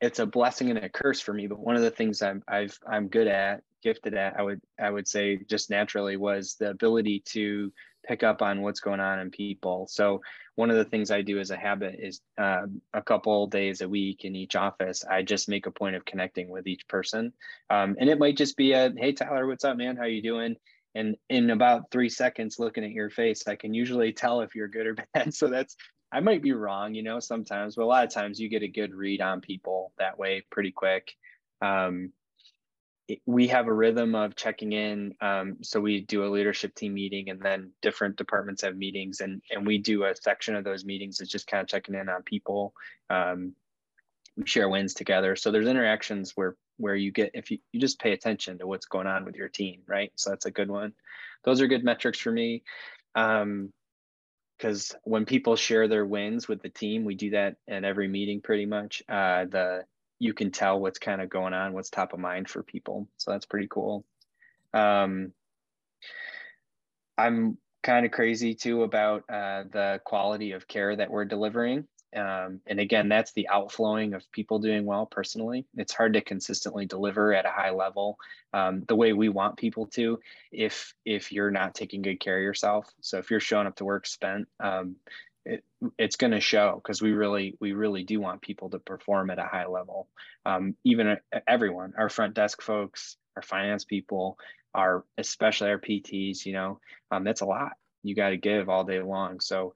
[0.00, 2.76] it's a blessing and a curse for me but one of the things i'm i've
[2.88, 7.22] i'm good at gifted at i would i would say just naturally was the ability
[7.24, 7.70] to
[8.06, 9.86] pick up on what's going on in people.
[9.88, 10.20] So
[10.54, 13.88] one of the things i do as a habit is uh, a couple days a
[13.88, 17.32] week in each office i just make a point of connecting with each person.
[17.68, 19.96] Um, and it might just be a hey tyler what's up man?
[19.96, 20.56] How you doing
[20.96, 24.68] and in about three seconds looking at your face i can usually tell if you're
[24.68, 25.32] good or bad.
[25.32, 25.76] So that's
[26.12, 28.68] i might be wrong you know sometimes but a lot of times you get a
[28.68, 31.12] good read on people that way pretty quick.
[31.62, 32.12] Um,
[33.08, 36.94] it, we have a rhythm of checking in um, so we do a leadership team
[36.94, 40.84] meeting and then different departments have meetings and and we do a section of those
[40.84, 42.74] meetings that's just kind of checking in on people
[43.10, 43.54] um,
[44.36, 45.36] we share wins together.
[45.36, 48.86] So there's interactions where where you get if you, you just pay attention to what's
[48.86, 50.12] going on with your team right?
[50.16, 50.92] So that's a good one.
[51.44, 52.62] Those are good metrics for me
[53.14, 53.72] um
[54.58, 58.40] because when people share their wins with the team we do that in every meeting
[58.40, 59.02] pretty much.
[59.08, 59.84] Uh the
[60.18, 63.08] you can tell what's kind of going on what's top of mind for people.
[63.18, 64.04] So that's pretty cool.
[64.74, 65.32] Um
[67.18, 71.86] i'm kind of crazy too about uh, the quality of care that we're delivering
[72.16, 75.66] um, and again, that's the outflowing of people doing well personally.
[75.76, 78.18] It's hard to consistently deliver at a high level
[78.54, 80.18] um, the way we want people to
[80.50, 82.90] if if you're not taking good care of yourself.
[83.02, 84.96] So if you're showing up to work spent, um,
[85.44, 85.62] it,
[85.98, 89.38] it's going to show because we really we really do want people to perform at
[89.38, 90.08] a high level.
[90.46, 94.38] Um, even uh, everyone, our front desk folks, our finance people,
[94.74, 96.46] our especially our PTs.
[96.46, 97.72] You know, um, that's a lot.
[98.02, 99.40] You got to give all day long.
[99.40, 99.74] So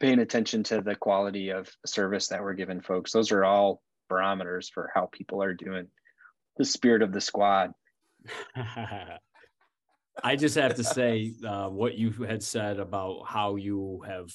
[0.00, 3.12] paying attention to the quality of service that we're giving folks.
[3.12, 5.88] Those are all barometers for how people are doing.
[6.56, 7.72] The spirit of the squad.
[10.24, 14.30] I just have to say uh, what you had said about how you have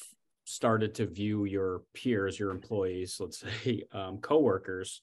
[0.45, 5.02] started to view your peers, your employees, let's say um, coworkers,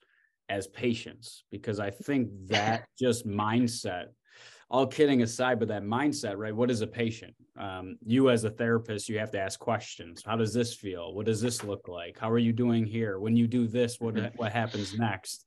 [0.49, 4.07] as patients, because I think that just mindset
[4.71, 6.55] all kidding aside, but that mindset, right?
[6.55, 7.35] What is a patient?
[7.59, 10.23] Um, you as a therapist, you have to ask questions.
[10.25, 11.13] How does this feel?
[11.13, 12.19] What does this look like?
[12.19, 13.19] How are you doing here?
[13.19, 14.37] When you do this, what mm-hmm.
[14.37, 15.45] what happens next?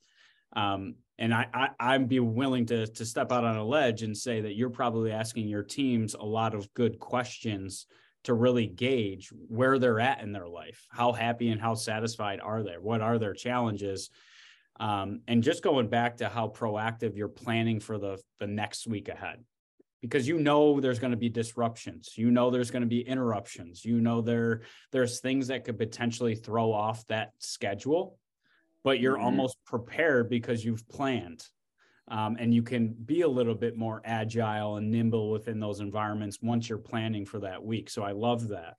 [0.55, 4.15] Um, and I, I would be willing to to step out on a ledge and
[4.15, 7.88] say that you're probably asking your teams a lot of good questions
[8.23, 10.86] to really gauge where they're at in their life.
[10.89, 12.75] How happy and how satisfied are they?
[12.79, 14.09] What are their challenges?
[14.79, 19.07] Um, and just going back to how proactive you're planning for the the next week
[19.09, 19.43] ahead.
[20.01, 23.86] Because you know there's going to be disruptions you know there's going to be interruptions
[23.86, 28.17] you know there there's things that could potentially throw off that schedule
[28.83, 29.25] but you're mm-hmm.
[29.25, 31.45] almost prepared because you've planned.
[32.09, 36.39] Um, and you can be a little bit more agile and nimble within those environments
[36.41, 37.89] once you're planning for that week.
[37.89, 38.75] So i love that.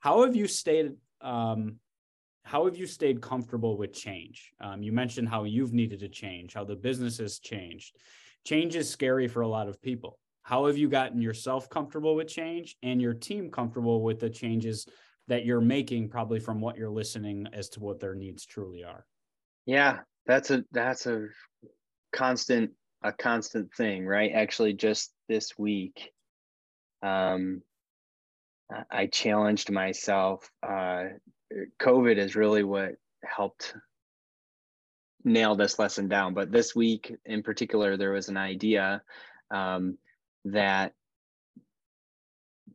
[0.00, 1.76] How have you stayed um,
[2.44, 4.52] how have you stayed comfortable with change?
[4.60, 7.96] Um, you mentioned how you've needed to change how the business has changed.
[8.44, 10.18] Change is scary for a lot of people.
[10.42, 14.86] How have you gotten yourself comfortable with change and your team comfortable with the changes
[15.26, 19.06] that you're making probably from what you're listening as to what their needs truly are?
[19.66, 21.26] Yeah that's a that's a
[22.12, 22.70] constant
[23.02, 24.32] a constant thing right?
[24.34, 26.10] Actually just this week
[27.02, 27.60] um
[28.90, 31.04] i challenged myself uh
[31.80, 33.74] covid is really what helped
[35.24, 36.34] nail this lesson down.
[36.34, 39.02] But this week in particular there was an idea
[39.50, 39.98] um
[40.44, 40.92] that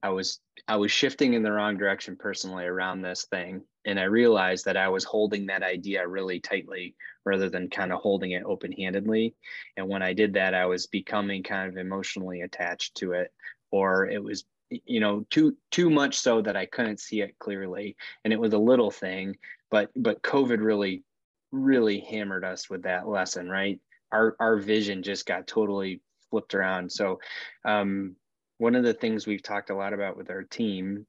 [0.02, 3.64] I was I was shifting in the wrong direction personally around this thing.
[3.86, 8.00] And I realized that I was holding that idea really tightly rather than kind of
[8.00, 9.36] holding it open-handedly.
[9.78, 13.32] And when I did that I was becoming kind of emotionally attached to it
[13.72, 17.96] or it was you know too too much so that I couldn't see it clearly
[18.24, 19.36] and it was a little thing
[19.72, 21.04] but but covid really
[21.52, 23.80] really hammered us with that lesson right
[24.12, 26.92] our our vision just got totally flipped around.
[26.92, 27.20] So,
[27.66, 28.16] um,
[28.58, 31.06] one of the things we've talked a lot about with our team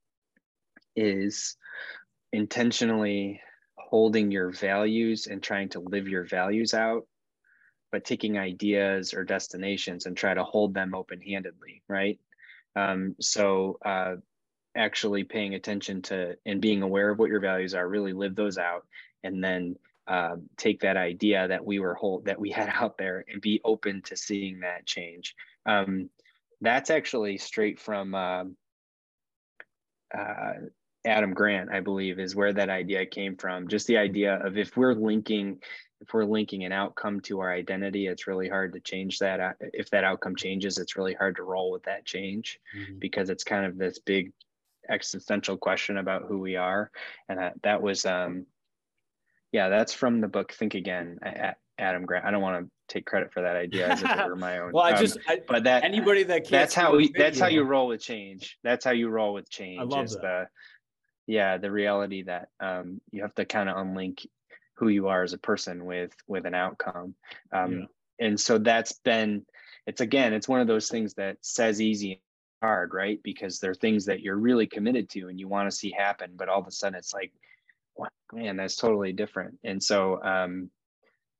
[0.97, 1.57] is
[2.33, 3.41] intentionally
[3.77, 7.07] holding your values and trying to live your values out,
[7.91, 12.21] but taking ideas or destinations and try to hold them open handedly, right?
[12.77, 14.17] Um, so, uh,
[14.77, 18.59] actually paying attention to and being aware of what your values are, really live those
[18.59, 18.87] out,
[19.25, 23.25] and then uh, take that idea that we were hold that we had out there
[23.29, 25.35] and be open to seeing that change.
[25.67, 26.11] Um,
[26.61, 28.45] that's actually straight from uh,
[30.17, 30.53] uh,
[31.07, 33.69] Adam Grant, I believe, is where that idea came from.
[33.69, 35.61] Just the idea of if we're linking,
[36.01, 39.41] if we're linking an outcome to our identity, it's really hard to change that.
[39.41, 42.99] Uh, if that outcome changes, it's really hard to roll with that change mm-hmm.
[42.99, 44.33] because it's kind of this big
[44.89, 46.91] existential question about who we are.
[47.29, 48.47] And that, that was um,
[49.53, 51.19] yeah, that's from the book Think Again,
[51.79, 52.25] Adam Grant.
[52.25, 54.73] I don't want to take credit for that idea as if it were my own.
[54.73, 57.63] well, I just, um, I, but that anybody that that's how we, that's how you
[57.63, 58.59] roll with change.
[58.63, 59.81] That's how you roll with change.
[59.81, 60.23] I love is that.
[60.23, 60.47] the,
[61.27, 64.27] yeah, the reality that um, you have to kind of unlink
[64.81, 67.15] who you are as a person with with an outcome.
[67.53, 68.27] Um, yeah.
[68.27, 69.47] And so that's been,
[69.87, 72.21] it's again, it's one of those things that says easy
[72.61, 73.19] hard, right?
[73.23, 76.33] Because there are things that you're really committed to and you want to see happen,
[76.35, 77.33] but all of a sudden it's like
[78.33, 79.59] man, that's totally different.
[79.65, 80.71] And so, um,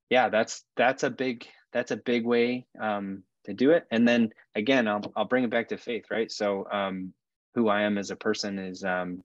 [0.09, 3.85] yeah, that's that's a big that's a big way um, to do it.
[3.91, 6.31] And then again, I'll I'll bring it back to faith, right?
[6.31, 7.13] So, um,
[7.55, 9.23] who I am as a person is um,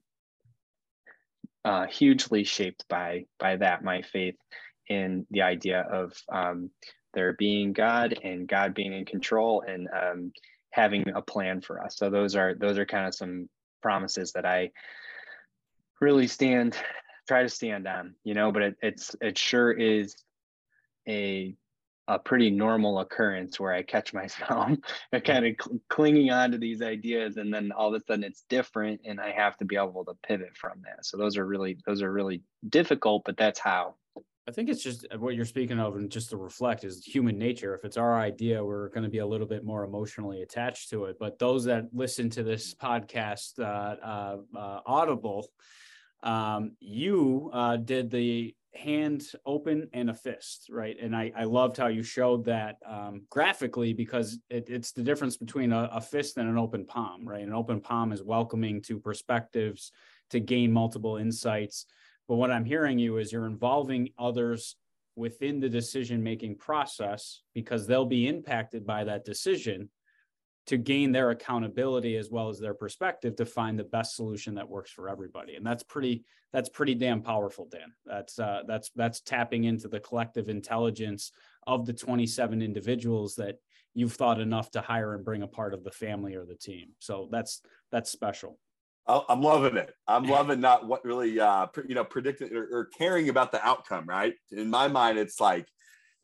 [1.66, 4.37] uh, hugely shaped by by that my faith
[4.88, 6.70] in the idea of um,
[7.12, 10.33] there being God and God being in control and um,
[10.70, 11.96] having a plan for us.
[11.96, 13.48] So those are those are kind of some
[13.83, 14.70] promises that I
[16.00, 16.76] really stand
[17.26, 20.14] try to stand on, you know, but it, it's it sure is
[21.09, 21.57] a
[22.09, 24.71] a pretty normal occurrence where I catch myself
[25.25, 28.45] kind of cl- clinging on to these ideas, and then all of a sudden it's
[28.49, 31.05] different, and I have to be able to pivot from that.
[31.05, 33.97] So those are really those are really difficult, but that's how.
[34.49, 37.75] I think it's just what you're speaking of, and just to reflect is human nature.
[37.75, 41.07] If it's our idea, we're going to be a little bit more emotionally attached to
[41.07, 41.16] it.
[41.19, 45.49] But those that listen to this podcast, uh, uh, uh, Audible,
[46.23, 50.96] um, you uh, did the hand open and a fist, right?
[51.00, 55.36] And I, I loved how you showed that um, graphically because it, it's the difference
[55.36, 57.42] between a, a, fist and an open palm, right?
[57.42, 59.92] An open palm is welcoming to perspectives
[60.30, 61.86] to gain multiple insights.
[62.28, 64.76] But what I'm hearing you is you're involving others
[65.16, 69.88] within the decision making process because they'll be impacted by that decision
[70.66, 74.68] to gain their accountability as well as their perspective to find the best solution that
[74.68, 75.55] works for everybody.
[75.55, 77.92] And that's pretty that's pretty damn powerful dan.
[78.05, 81.33] That's uh, that's that's tapping into the collective intelligence
[81.66, 83.57] of the 27 individuals that
[83.94, 86.88] you've thought enough to hire and bring a part of the family or the team.
[86.98, 87.62] So that's
[87.92, 88.58] that's special.
[89.08, 89.92] I'm loving it.
[90.08, 94.06] I'm loving not what really uh you know predicting or, or caring about the outcome
[94.06, 94.35] right?
[94.50, 95.69] In my mind it's like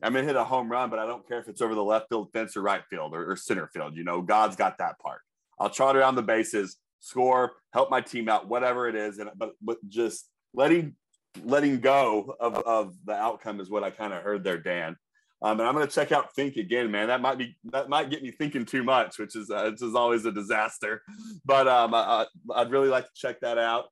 [0.01, 2.09] I'm gonna hit a home run, but I don't care if it's over the left
[2.09, 3.95] field fence or right field or, or center field.
[3.95, 5.21] You know, God's got that part.
[5.59, 9.51] I'll trot around the bases, score, help my team out, whatever it is, and but
[9.61, 10.95] but just letting
[11.43, 14.95] letting go of, of the outcome is what I kind of heard there, Dan.
[15.41, 17.07] Um, and I'm going to check out Think again, man.
[17.07, 19.93] That might be that might get me thinking too much, which is uh, which is
[19.93, 21.01] always a disaster.
[21.43, 23.85] But um, I, would really like to check that out.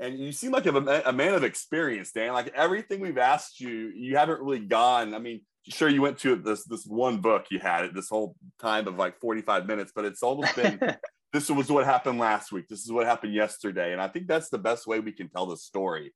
[0.00, 2.32] And you seem like a, a man of experience, Dan.
[2.32, 5.14] Like everything we've asked you, you haven't really gone.
[5.14, 8.34] I mean, sure you went to this this one book you had it this whole
[8.58, 10.80] time of like 45 minutes, but it's almost been.
[11.32, 12.66] this was what happened last week.
[12.66, 15.46] This is what happened yesterday, and I think that's the best way we can tell
[15.46, 16.12] the story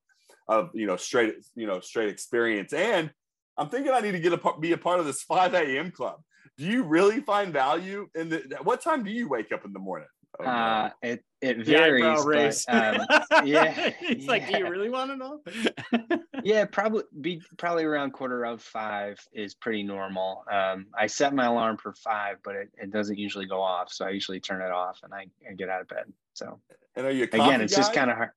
[0.49, 3.11] of you know straight you know straight experience and
[3.57, 5.91] I'm thinking I need to get a be a part of this 5 a.m.
[5.91, 6.21] club.
[6.57, 8.59] Do you really find value in the?
[8.63, 10.09] What time do you wake up in the morning?
[10.41, 12.65] Oh, uh, it it varies.
[12.67, 14.31] But, um, yeah, it's yeah.
[14.31, 16.19] like, do you really want to know?
[16.45, 20.45] yeah, probably be probably around quarter of five is pretty normal.
[20.51, 24.07] Um, I set my alarm for five, but it, it doesn't usually go off, so
[24.07, 26.13] I usually turn it off and I, I get out of bed.
[26.33, 26.61] So,
[26.97, 27.61] and are you again?
[27.61, 27.81] It's guy?
[27.81, 28.31] just kind of hard.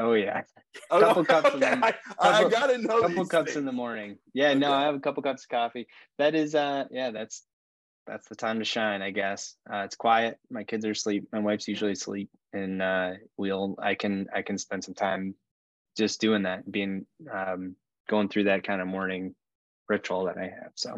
[0.00, 0.42] Oh yeah,
[0.90, 1.48] a couple cups.
[1.48, 1.58] Okay.
[1.58, 2.98] the, I, couple, I, gotta know.
[2.98, 3.56] A couple cups things.
[3.56, 4.16] in the morning.
[4.32, 4.58] Yeah, okay.
[4.60, 5.88] no, I have a couple cups of coffee.
[6.18, 7.42] That is, uh, yeah, that's
[8.08, 9.56] that's the time to shine, I guess.
[9.72, 10.38] Uh, it's quiet.
[10.50, 11.28] My kids are asleep.
[11.32, 15.34] My wife's usually asleep, and uh, we'll I can I can spend some time
[15.96, 17.76] just doing that, being um,
[18.08, 19.34] going through that kind of morning
[19.88, 20.72] ritual that I have.
[20.74, 20.94] So,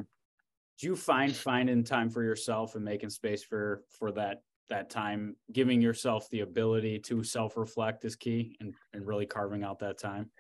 [0.79, 5.37] do you find finding time for yourself and making space for for that that time,
[5.53, 9.99] giving yourself the ability to self reflect is key and, and really carving out that
[9.99, 10.31] time?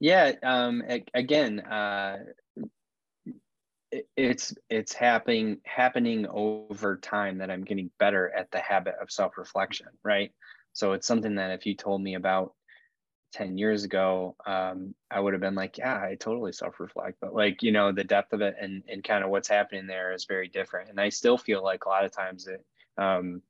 [0.00, 0.32] Yeah.
[0.42, 0.82] Um,
[1.14, 2.18] again, uh,
[4.16, 9.36] it's it's happening happening over time that I'm getting better at the habit of self
[9.36, 10.32] reflection, right?
[10.72, 12.54] So it's something that if you told me about
[13.32, 17.18] 10 years ago, um, I would have been like, yeah, I totally self reflect.
[17.20, 20.12] But like, you know, the depth of it and, and kind of what's happening there
[20.12, 20.90] is very different.
[20.90, 22.64] And I still feel like a lot of times it,
[22.98, 23.42] um,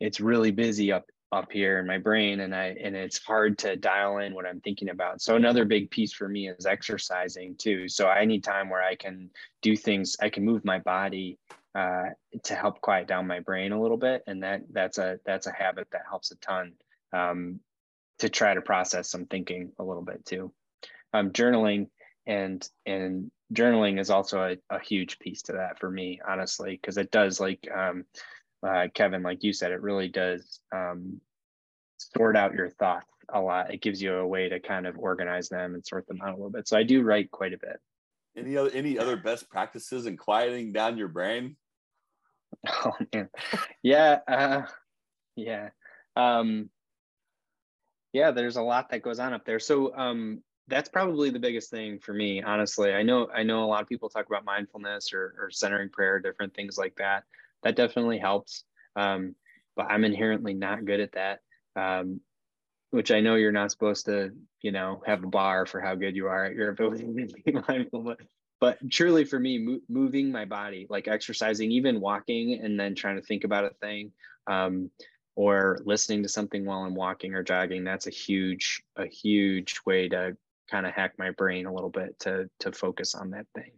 [0.00, 3.74] it's really busy up up here in my brain and i and it's hard to
[3.74, 5.22] dial in what i'm thinking about.
[5.22, 7.88] So another big piece for me is exercising too.
[7.88, 9.30] So i need time where i can
[9.62, 11.38] do things i can move my body
[11.74, 12.10] uh,
[12.44, 15.52] to help quiet down my brain a little bit and that that's a that's a
[15.52, 16.72] habit that helps a ton
[17.14, 17.60] um,
[18.18, 20.52] to try to process some thinking a little bit too.
[21.14, 21.88] Um, journaling
[22.26, 26.96] and and journaling is also a, a huge piece to that for me honestly because
[26.96, 28.04] it does like um,
[28.66, 31.20] uh, kevin like you said it really does um,
[32.14, 33.72] sort out your thoughts a lot.
[33.72, 36.36] It gives you a way to kind of organize them and sort them out a
[36.36, 36.68] little bit.
[36.68, 37.80] So i do write quite a bit.
[38.36, 41.56] Any other any other best practices in quieting down your brain?
[42.66, 43.28] Oh man.
[43.82, 44.62] Yeah uh,
[45.36, 45.70] yeah.
[46.16, 46.68] Um,
[48.12, 49.58] yeah there's a lot that goes on up there.
[49.58, 52.92] So um, that's probably the biggest thing for me honestly.
[52.92, 56.20] I know i know a lot of people talk about mindfulness or, or centering prayer
[56.20, 57.24] different things like that
[57.62, 58.64] that definitely helps
[58.96, 59.34] um,
[59.76, 61.40] but i'm inherently not good at that
[61.76, 62.20] um,
[62.90, 66.16] which i know you're not supposed to you know have a bar for how good
[66.16, 68.20] you are at your ability to be mindful but,
[68.60, 73.16] but truly for me mo- moving my body like exercising even walking and then trying
[73.16, 74.12] to think about a thing
[74.46, 74.90] um,
[75.34, 80.08] or listening to something while i'm walking or jogging that's a huge a huge way
[80.08, 80.36] to
[80.72, 83.72] kind of hack my brain a little bit to to focus on that thing.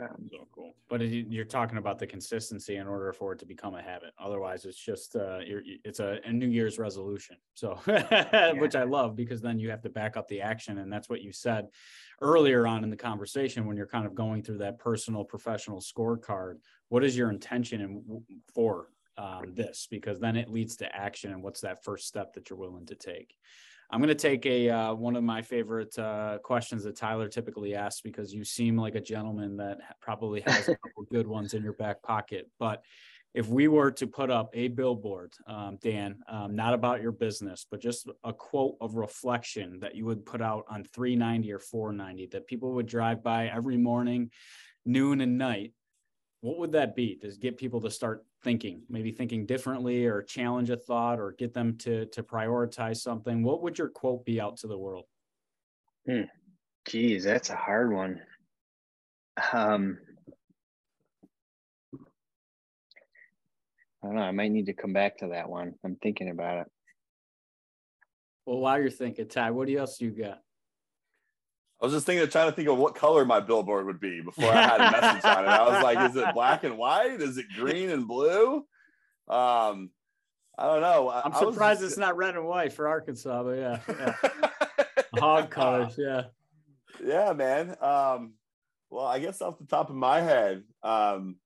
[0.00, 0.74] Um, so cool.
[0.88, 4.12] But you're talking about the consistency in order for it to become a habit.
[4.18, 7.36] Otherwise, it's just uh, it's a, a, New Year's resolution.
[7.54, 8.52] So, yeah.
[8.58, 11.22] which I love because then you have to back up the action, and that's what
[11.22, 11.68] you said
[12.20, 16.58] earlier on in the conversation when you're kind of going through that personal professional scorecard.
[16.88, 18.22] What is your intention and
[18.54, 19.88] for um, this?
[19.90, 22.94] Because then it leads to action, and what's that first step that you're willing to
[22.94, 23.34] take?
[23.90, 27.74] I'm going to take a uh, one of my favorite uh, questions that Tyler typically
[27.74, 31.62] asks because you seem like a gentleman that probably has a couple good ones in
[31.62, 32.50] your back pocket.
[32.58, 32.82] But
[33.34, 37.66] if we were to put up a billboard, um, Dan, um, not about your business,
[37.70, 42.26] but just a quote of reflection that you would put out on 390 or 490
[42.32, 44.30] that people would drive by every morning,
[44.84, 45.72] noon, and night,
[46.40, 47.16] what would that be?
[47.16, 51.52] To get people to start thinking maybe thinking differently or challenge a thought or get
[51.52, 53.42] them to to prioritize something?
[53.42, 55.04] What would your quote be out to the world?
[56.06, 56.22] Hmm.
[56.86, 58.20] geez that's a hard one.
[59.52, 59.98] Um
[64.02, 65.74] i don't know i might need to come back to that one.
[65.84, 66.66] I'm thinking about it.
[68.46, 70.38] Well while you're thinking ty what else you got
[71.80, 74.20] I was just thinking of trying to think of what color my billboard would be
[74.20, 75.48] before I had a message on it.
[75.48, 77.20] I was like, is it black and white?
[77.20, 78.56] Is it green and blue?
[79.28, 79.90] Um,
[80.58, 81.08] I don't know.
[81.08, 81.92] I'm surprised just...
[81.92, 84.14] it's not red and white for Arkansas, but yeah, yeah.
[85.20, 86.24] hog colors, yeah.
[87.04, 87.76] Yeah, man.
[87.80, 88.34] Um,
[88.90, 91.36] Well, I guess off the top of my head, um,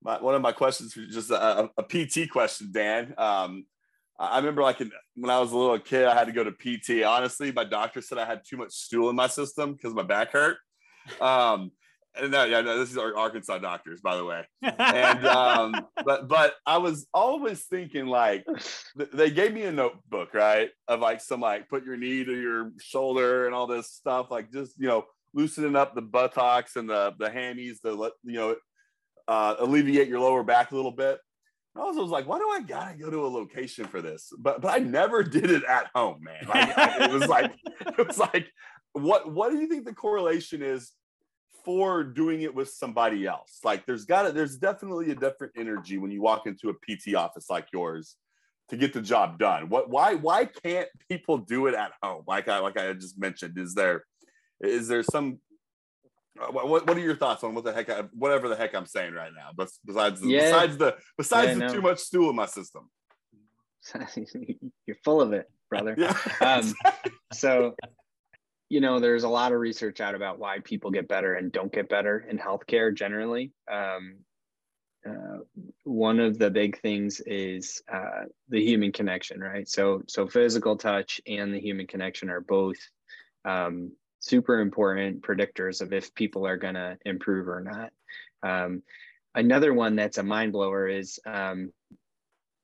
[0.00, 3.14] my, one of my questions was just a, a PT question, Dan.
[3.18, 3.66] Um,
[4.22, 6.52] I remember like in, when I was a little kid, I had to go to
[6.52, 7.04] PT.
[7.04, 10.32] Honestly, my doctor said I had too much stool in my system because my back
[10.32, 10.58] hurt.
[11.20, 11.72] Um,
[12.14, 14.44] and that, yeah, no, this is our Arkansas doctors, by the way.
[14.62, 18.46] And um, but but I was always thinking like
[19.12, 22.70] they gave me a notebook, right, of like some like put your knee to your
[22.80, 25.04] shoulder and all this stuff, like just you know
[25.34, 28.56] loosening up the buttocks and the the hammies to let you know
[29.26, 31.18] uh, alleviate your lower back a little bit.
[31.74, 34.32] I was, was like, why do I gotta go to a location for this?
[34.38, 36.46] But but I never did it at home, man.
[36.48, 38.48] Like, it was like it was like
[38.92, 40.92] what what do you think the correlation is
[41.64, 43.60] for doing it with somebody else?
[43.64, 47.14] Like there's got to there's definitely a different energy when you walk into a PT
[47.14, 48.16] office like yours
[48.68, 49.68] to get the job done.
[49.68, 52.24] What why why can't people do it at home?
[52.26, 54.04] Like I like I just mentioned, is there
[54.60, 55.38] is there some
[56.36, 59.14] what, what are your thoughts on what the heck I, whatever the heck I'm saying
[59.14, 59.50] right now?
[59.54, 60.50] But besides the, yeah.
[60.50, 62.90] besides the besides yeah, the too much stool in my system.
[64.86, 65.94] You're full of it, brother.
[65.98, 66.16] Yeah.
[66.40, 66.72] um,
[67.32, 67.74] so
[68.72, 71.70] you know, there's a lot of research out about why people get better and don't
[71.70, 73.52] get better in healthcare generally.
[73.70, 74.20] Um,
[75.06, 75.40] uh,
[75.84, 79.68] one of the big things is uh, the human connection, right?
[79.68, 82.78] So, so physical touch and the human connection are both
[83.44, 87.90] um, super important predictors of if people are going to improve or not.
[88.42, 88.82] Um,
[89.34, 91.72] another one that's a mind blower is um,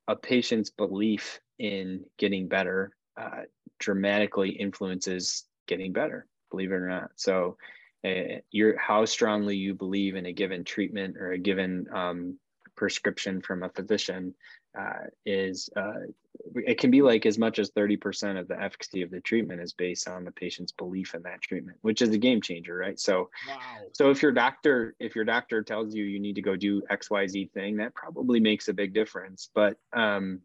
[0.07, 3.43] a patient's belief in getting better uh,
[3.79, 7.11] dramatically influences getting better, believe it or not.
[7.17, 7.57] So,
[8.05, 12.39] uh, your how strongly you believe in a given treatment or a given um,
[12.77, 14.35] prescription from a physician
[14.79, 16.07] uh, is uh,
[16.55, 19.73] it can be like as much as 30% of the efficacy of the treatment is
[19.73, 23.31] based on the patient's belief in that treatment which is a game changer right so
[23.49, 23.59] wow.
[23.93, 27.51] so if your doctor if your doctor tells you you need to go do xyz
[27.53, 30.41] thing that probably makes a big difference but um,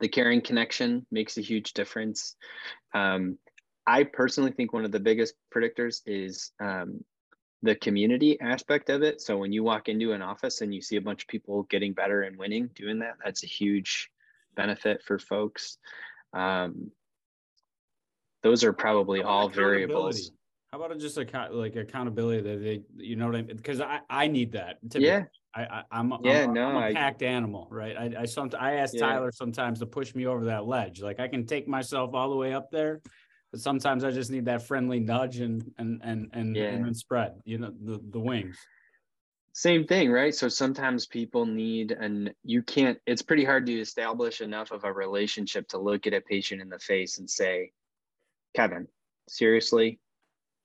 [0.00, 2.36] the caring connection makes a huge difference
[2.94, 3.38] um,
[3.86, 7.04] i personally think one of the biggest predictors is um,
[7.64, 9.22] the community aspect of it.
[9.22, 11.94] So when you walk into an office and you see a bunch of people getting
[11.94, 14.10] better and winning doing that, that's a huge
[14.54, 15.78] benefit for folks.
[16.32, 16.90] Um,
[18.42, 20.30] those are probably all variables.
[20.70, 23.56] How about just account like accountability that they, you know what I mean?
[23.56, 24.78] Because I, I need that.
[24.82, 25.06] Typically.
[25.06, 25.24] Yeah.
[25.56, 27.96] I, I am yeah I'm, no I'm a I, packed animal, right?
[27.96, 29.00] I I some I ask yeah.
[29.00, 31.00] Tyler sometimes to push me over that ledge.
[31.00, 33.00] Like I can take myself all the way up there,
[33.52, 36.64] but sometimes I just need that friendly nudge and and and and, yeah.
[36.64, 38.58] and then spread, you know, the the wings.
[39.56, 40.34] Same thing, right?
[40.34, 44.92] So sometimes people need and you can't it's pretty hard to establish enough of a
[44.92, 47.70] relationship to look at a patient in the face and say,
[48.56, 48.88] Kevin,
[49.28, 50.00] seriously,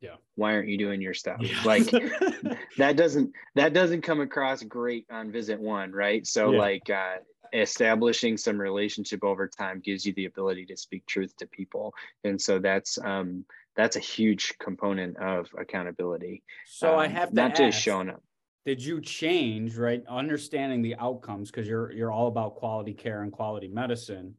[0.02, 0.16] yeah.
[0.36, 1.38] Why aren't you doing your stuff?
[1.42, 1.62] Yeah.
[1.66, 1.86] like
[2.78, 6.26] that doesn't that doesn't come across great on visit one right?
[6.26, 6.60] So yeah.
[6.60, 7.18] like uh
[7.54, 11.94] establishing some relationship over time gives you the ability to speak truth to people.
[12.24, 16.42] And so that's um that's a huge component of accountability.
[16.66, 18.24] So um, i have not ask, just showing up
[18.66, 23.32] did you change right understanding the outcomes because you're you're all about quality care and
[23.32, 24.36] quality medicine.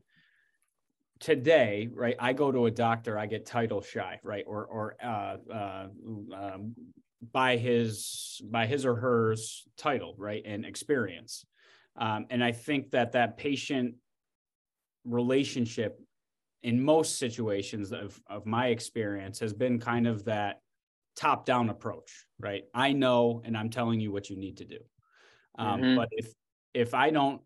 [1.18, 5.36] Today right i go to a doctor i get title shy right or or uh,
[5.52, 5.86] uh,
[6.34, 6.74] um,
[7.32, 11.44] by his by his or hers title right and experience.
[11.96, 13.96] Um, and I think that that patient
[15.04, 16.00] relationship
[16.62, 20.60] in most situations of, of my experience has been kind of that
[21.20, 22.64] top down approach, right?
[22.74, 24.78] I know, and I'm telling you what you need to do.
[25.58, 25.96] Um, mm-hmm.
[25.96, 26.32] But if,
[26.72, 27.42] if I don't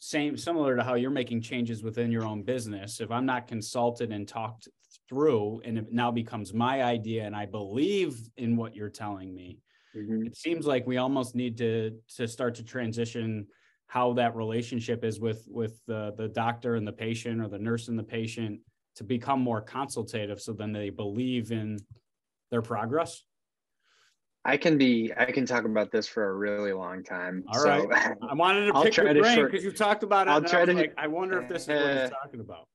[0.00, 4.12] same similar to how you're making changes within your own business if i'm not consulted
[4.12, 4.68] and talked
[5.08, 9.58] through and it now becomes my idea and i believe in what you're telling me
[9.96, 10.24] mm-hmm.
[10.24, 13.44] it seems like we almost need to to start to transition
[13.88, 17.88] how that relationship is with with the the doctor and the patient or the nurse
[17.88, 18.60] and the patient
[18.94, 21.76] to become more consultative so then they believe in
[22.50, 23.22] their progress?
[24.44, 27.44] I can be i can talk about this for a really long time.
[27.48, 30.42] All so, right, i wanted to pick your brain because you talked about it i'll
[30.42, 32.68] try to like, i wonder if this is uh, what he's talking about.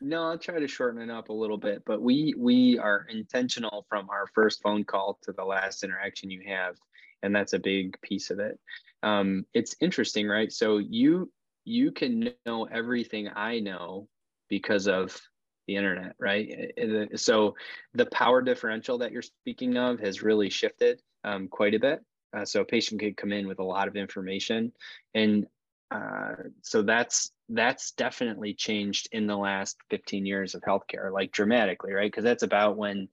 [0.00, 3.86] No i'll try to shorten it up a little bit but we we are intentional
[3.88, 6.76] from our first phone call to the last interaction you have
[7.22, 8.58] and that's a big piece of it.
[9.02, 10.52] Um, it's interesting, right?
[10.52, 11.30] So you
[11.64, 14.08] you can know everything I know
[14.48, 15.18] because of
[15.66, 16.72] the internet, right?
[17.16, 17.54] So
[17.94, 22.04] the power differential that you're speaking of has really shifted um, quite a bit.
[22.34, 24.72] Uh, so a patient could come in with a lot of information,
[25.14, 25.46] and
[25.90, 31.92] uh, so that's that's definitely changed in the last 15 years of healthcare, like dramatically,
[31.92, 32.10] right?
[32.10, 33.08] Because that's about when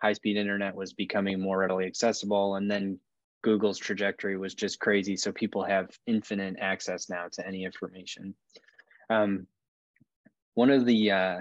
[0.00, 2.56] high speed internet was becoming more readily accessible.
[2.56, 2.98] And then
[3.42, 5.16] Google's trajectory was just crazy.
[5.16, 8.34] So people have infinite access now to any information.
[9.10, 9.46] Um,
[10.54, 11.40] one of the uh,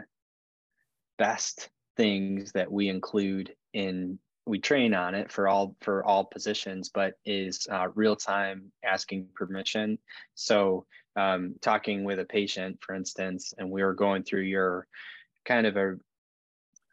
[1.21, 4.17] best things that we include in
[4.47, 9.27] we train on it for all for all positions but is uh, real time asking
[9.35, 9.99] permission.
[10.33, 14.87] So um, talking with a patient for instance and we were going through your
[15.45, 15.95] kind of a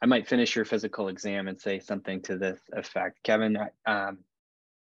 [0.03, 3.23] i might finish your physical exam and say something to this effect.
[3.23, 3.57] Kevin
[3.87, 4.19] um,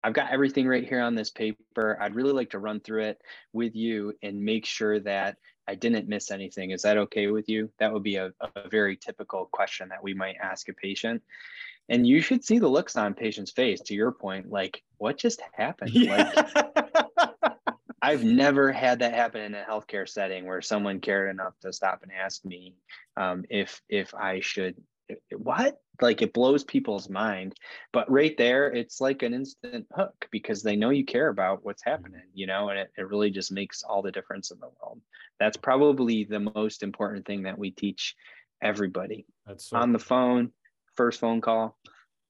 [0.04, 2.00] i've got everything right here on this paper.
[2.02, 3.22] I'd really like to run through it
[3.54, 5.38] with you and make sure that
[5.68, 6.72] I didn't miss anything.
[6.72, 7.70] Is that okay with you?
[7.80, 11.24] That would be a, a very typical question that we might ask a patient.
[11.90, 15.42] And you should see the looks on patient's face to your point, like, what just
[15.54, 15.92] happened?
[15.94, 16.32] Yeah.
[16.36, 16.86] Like,
[18.02, 22.04] I've never had that happen in a healthcare setting where someone cared enough to stop
[22.04, 22.76] and ask me
[23.18, 24.76] um, if if I should
[25.36, 27.56] what like it blows people's mind
[27.94, 31.84] but right there it's like an instant hook because they know you care about what's
[31.84, 31.92] mm-hmm.
[31.92, 35.02] happening you know and it, it really just makes all the difference in the world.
[35.40, 38.16] That's probably the most important thing that we teach
[38.62, 39.26] everybody.
[39.46, 40.52] That's so on the phone
[40.96, 41.78] first phone call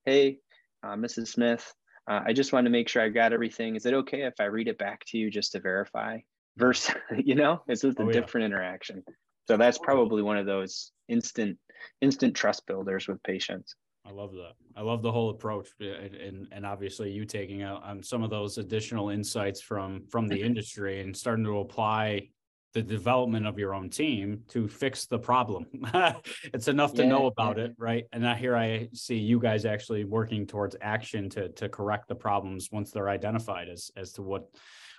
[0.05, 0.39] hey
[0.83, 1.71] uh, mrs smith
[2.09, 3.75] uh, i just want to make sure i got everything.
[3.75, 6.19] Is it okay if i read it back to you just to verify?
[6.57, 8.57] Versus you know it's just a oh, different yeah.
[8.57, 9.03] interaction
[9.47, 11.57] so that's probably one of those instant
[12.01, 13.75] instant trust builders with patients.
[14.07, 14.53] I love that.
[14.75, 18.29] I love the whole approach, eh, and and obviously you taking out on some of
[18.29, 20.45] those additional insights from from the mm-hmm.
[20.45, 22.29] industry and starting to apply
[22.73, 25.65] the development of your own team to fix the problem.
[26.53, 27.63] it's enough to yeah, know about yeah.
[27.63, 28.03] it, right?
[28.11, 32.15] And now here I see you guys actually working towards action to to correct the
[32.15, 34.43] problems once they're identified as as to what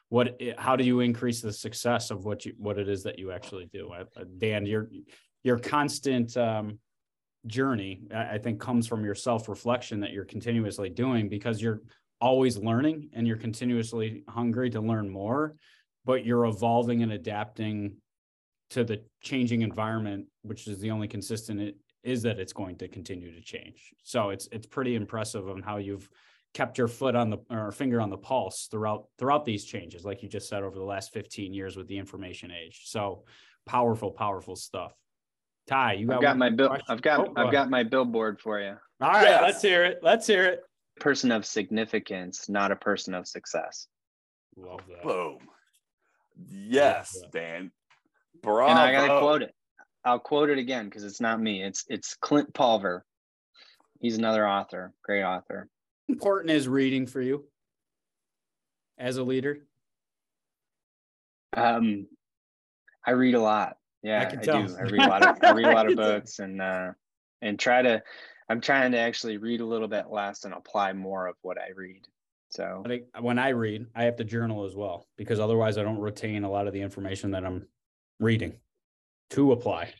[0.09, 3.33] what how do you increase the success of what you what it is that you
[3.33, 3.93] actually do?
[4.39, 4.89] Dan your
[5.43, 6.79] your constant um,
[7.47, 11.81] journey i think comes from your self-reflection that you're continuously doing because you're
[12.21, 15.55] always learning and you're continuously hungry to learn more
[16.05, 17.95] but you're evolving and adapting
[18.69, 21.77] to the changing environment which is the only consistent it
[22.07, 23.93] is that it's going to continue to change.
[24.05, 26.09] So it's it's pretty impressive on how you've
[26.57, 30.23] kept your foot on the or finger on the pulse throughout throughout these changes like
[30.23, 32.81] you just said over the last 15 years with the information age.
[32.85, 33.25] So
[33.67, 34.95] powerful powerful stuff.
[35.69, 38.75] Ty you got, got my bill i've got oh, i've got my billboard for you.
[39.03, 39.43] All right yes.
[39.43, 40.61] let's hear it let's hear it.
[40.99, 43.87] Person of significance not a person of success.
[44.57, 45.03] Love that.
[45.03, 45.39] Boom.
[46.49, 47.71] Yes dan.
[48.43, 48.71] Bravo.
[48.71, 49.55] and i gotta quote it.
[50.07, 51.63] I'll quote it again because it's not me.
[51.63, 53.05] It's it's clint pulver
[54.01, 55.69] he's another author great author
[56.09, 57.45] important is reading for you
[58.99, 59.59] as a leader?
[61.53, 62.07] Um,
[63.07, 63.79] I read a lot.
[64.03, 64.77] Yeah, I, I do.
[64.77, 66.93] I read a lot of I read a lot of books and uh,
[67.43, 68.03] and try to.
[68.49, 71.71] I'm trying to actually read a little bit less and apply more of what I
[71.75, 72.07] read.
[72.51, 72.85] So
[73.21, 76.51] when I read, I have to journal as well because otherwise I don't retain a
[76.51, 77.67] lot of the information that I'm
[78.21, 78.55] reading
[79.31, 79.93] to apply.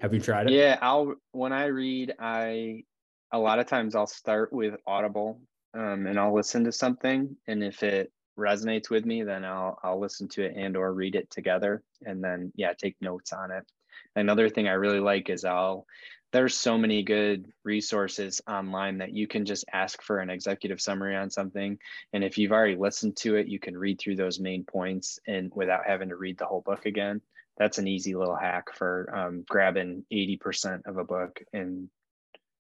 [0.00, 0.52] Have you tried it?
[0.52, 2.84] Yeah, I'll when I read, I
[3.32, 5.40] a lot of times I'll start with Audible
[5.74, 10.00] um, and I'll listen to something, and if it resonates with me, then I'll I'll
[10.00, 13.64] listen to it and or read it together, and then yeah, take notes on it.
[14.14, 15.86] Another thing I really like is I'll
[16.32, 21.16] there's so many good resources online that you can just ask for an executive summary
[21.16, 21.78] on something
[22.12, 25.50] and if you've already listened to it you can read through those main points and
[25.54, 27.20] without having to read the whole book again
[27.56, 31.88] that's an easy little hack for um, grabbing 80% of a book and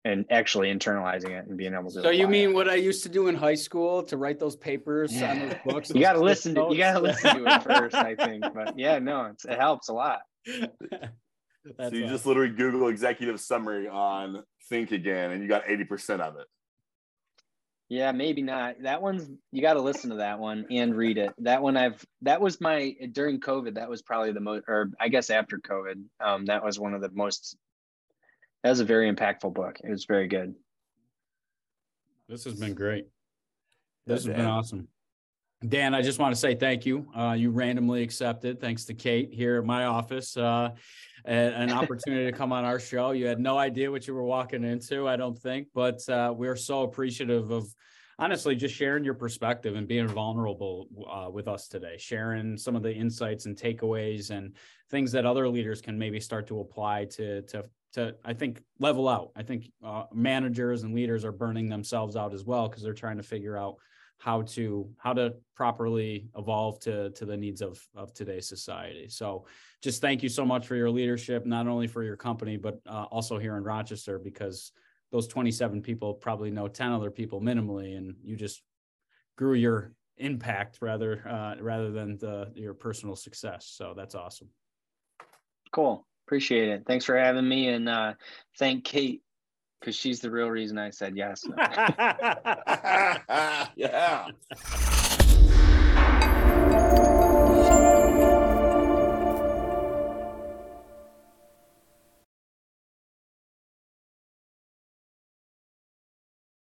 [0.05, 2.01] and actually internalizing it and being able to.
[2.01, 2.53] So you mean it.
[2.53, 5.31] what I used to do in high school to write those papers yeah.
[5.31, 5.91] on those books?
[5.93, 8.43] you got to listen to you got to listen to it first, I think.
[8.53, 10.21] But yeah, no, it helps a lot.
[10.47, 12.07] so you awesome.
[12.07, 16.47] just literally Google executive summary on Think Again, and you got eighty percent of it.
[17.89, 18.75] Yeah, maybe not.
[18.83, 21.33] That one's you got to listen to that one and read it.
[21.39, 23.75] That one I've that was my during COVID.
[23.75, 27.01] That was probably the most, or I guess after COVID, um, that was one of
[27.01, 27.57] the most
[28.63, 29.79] that was a very impactful book.
[29.83, 30.53] It was very good.
[32.27, 33.07] This has been great.
[34.05, 34.87] This has been awesome.
[35.67, 37.07] Dan, I just want to say thank you.
[37.13, 40.69] Uh, you randomly accepted, thanks to Kate here at my office, uh,
[41.25, 43.11] an opportunity to come on our show.
[43.11, 46.55] You had no idea what you were walking into, I don't think, but uh, we're
[46.55, 47.67] so appreciative of
[48.19, 52.83] honestly just sharing your perspective and being vulnerable uh, with us today, sharing some of
[52.83, 54.55] the insights and takeaways and
[54.89, 59.07] things that other leaders can maybe start to apply to to to I think level
[59.07, 59.31] out.
[59.35, 63.17] I think uh, managers and leaders are burning themselves out as well because they're trying
[63.17, 63.75] to figure out
[64.19, 69.07] how to how to properly evolve to to the needs of of today's society.
[69.09, 69.45] So
[69.81, 73.05] just thank you so much for your leadership, not only for your company but uh,
[73.11, 74.71] also here in Rochester because
[75.11, 78.61] those 27 people probably know 10 other people minimally, and you just
[79.37, 83.71] grew your impact rather uh, rather than the your personal success.
[83.75, 84.49] So that's awesome.
[85.71, 86.05] Cool.
[86.29, 86.83] Appreciate it.
[86.85, 88.13] Thanks for having me, and uh,
[88.59, 89.23] thank Kate
[89.79, 91.43] because she's the real reason I said yes.
[93.75, 94.27] yeah.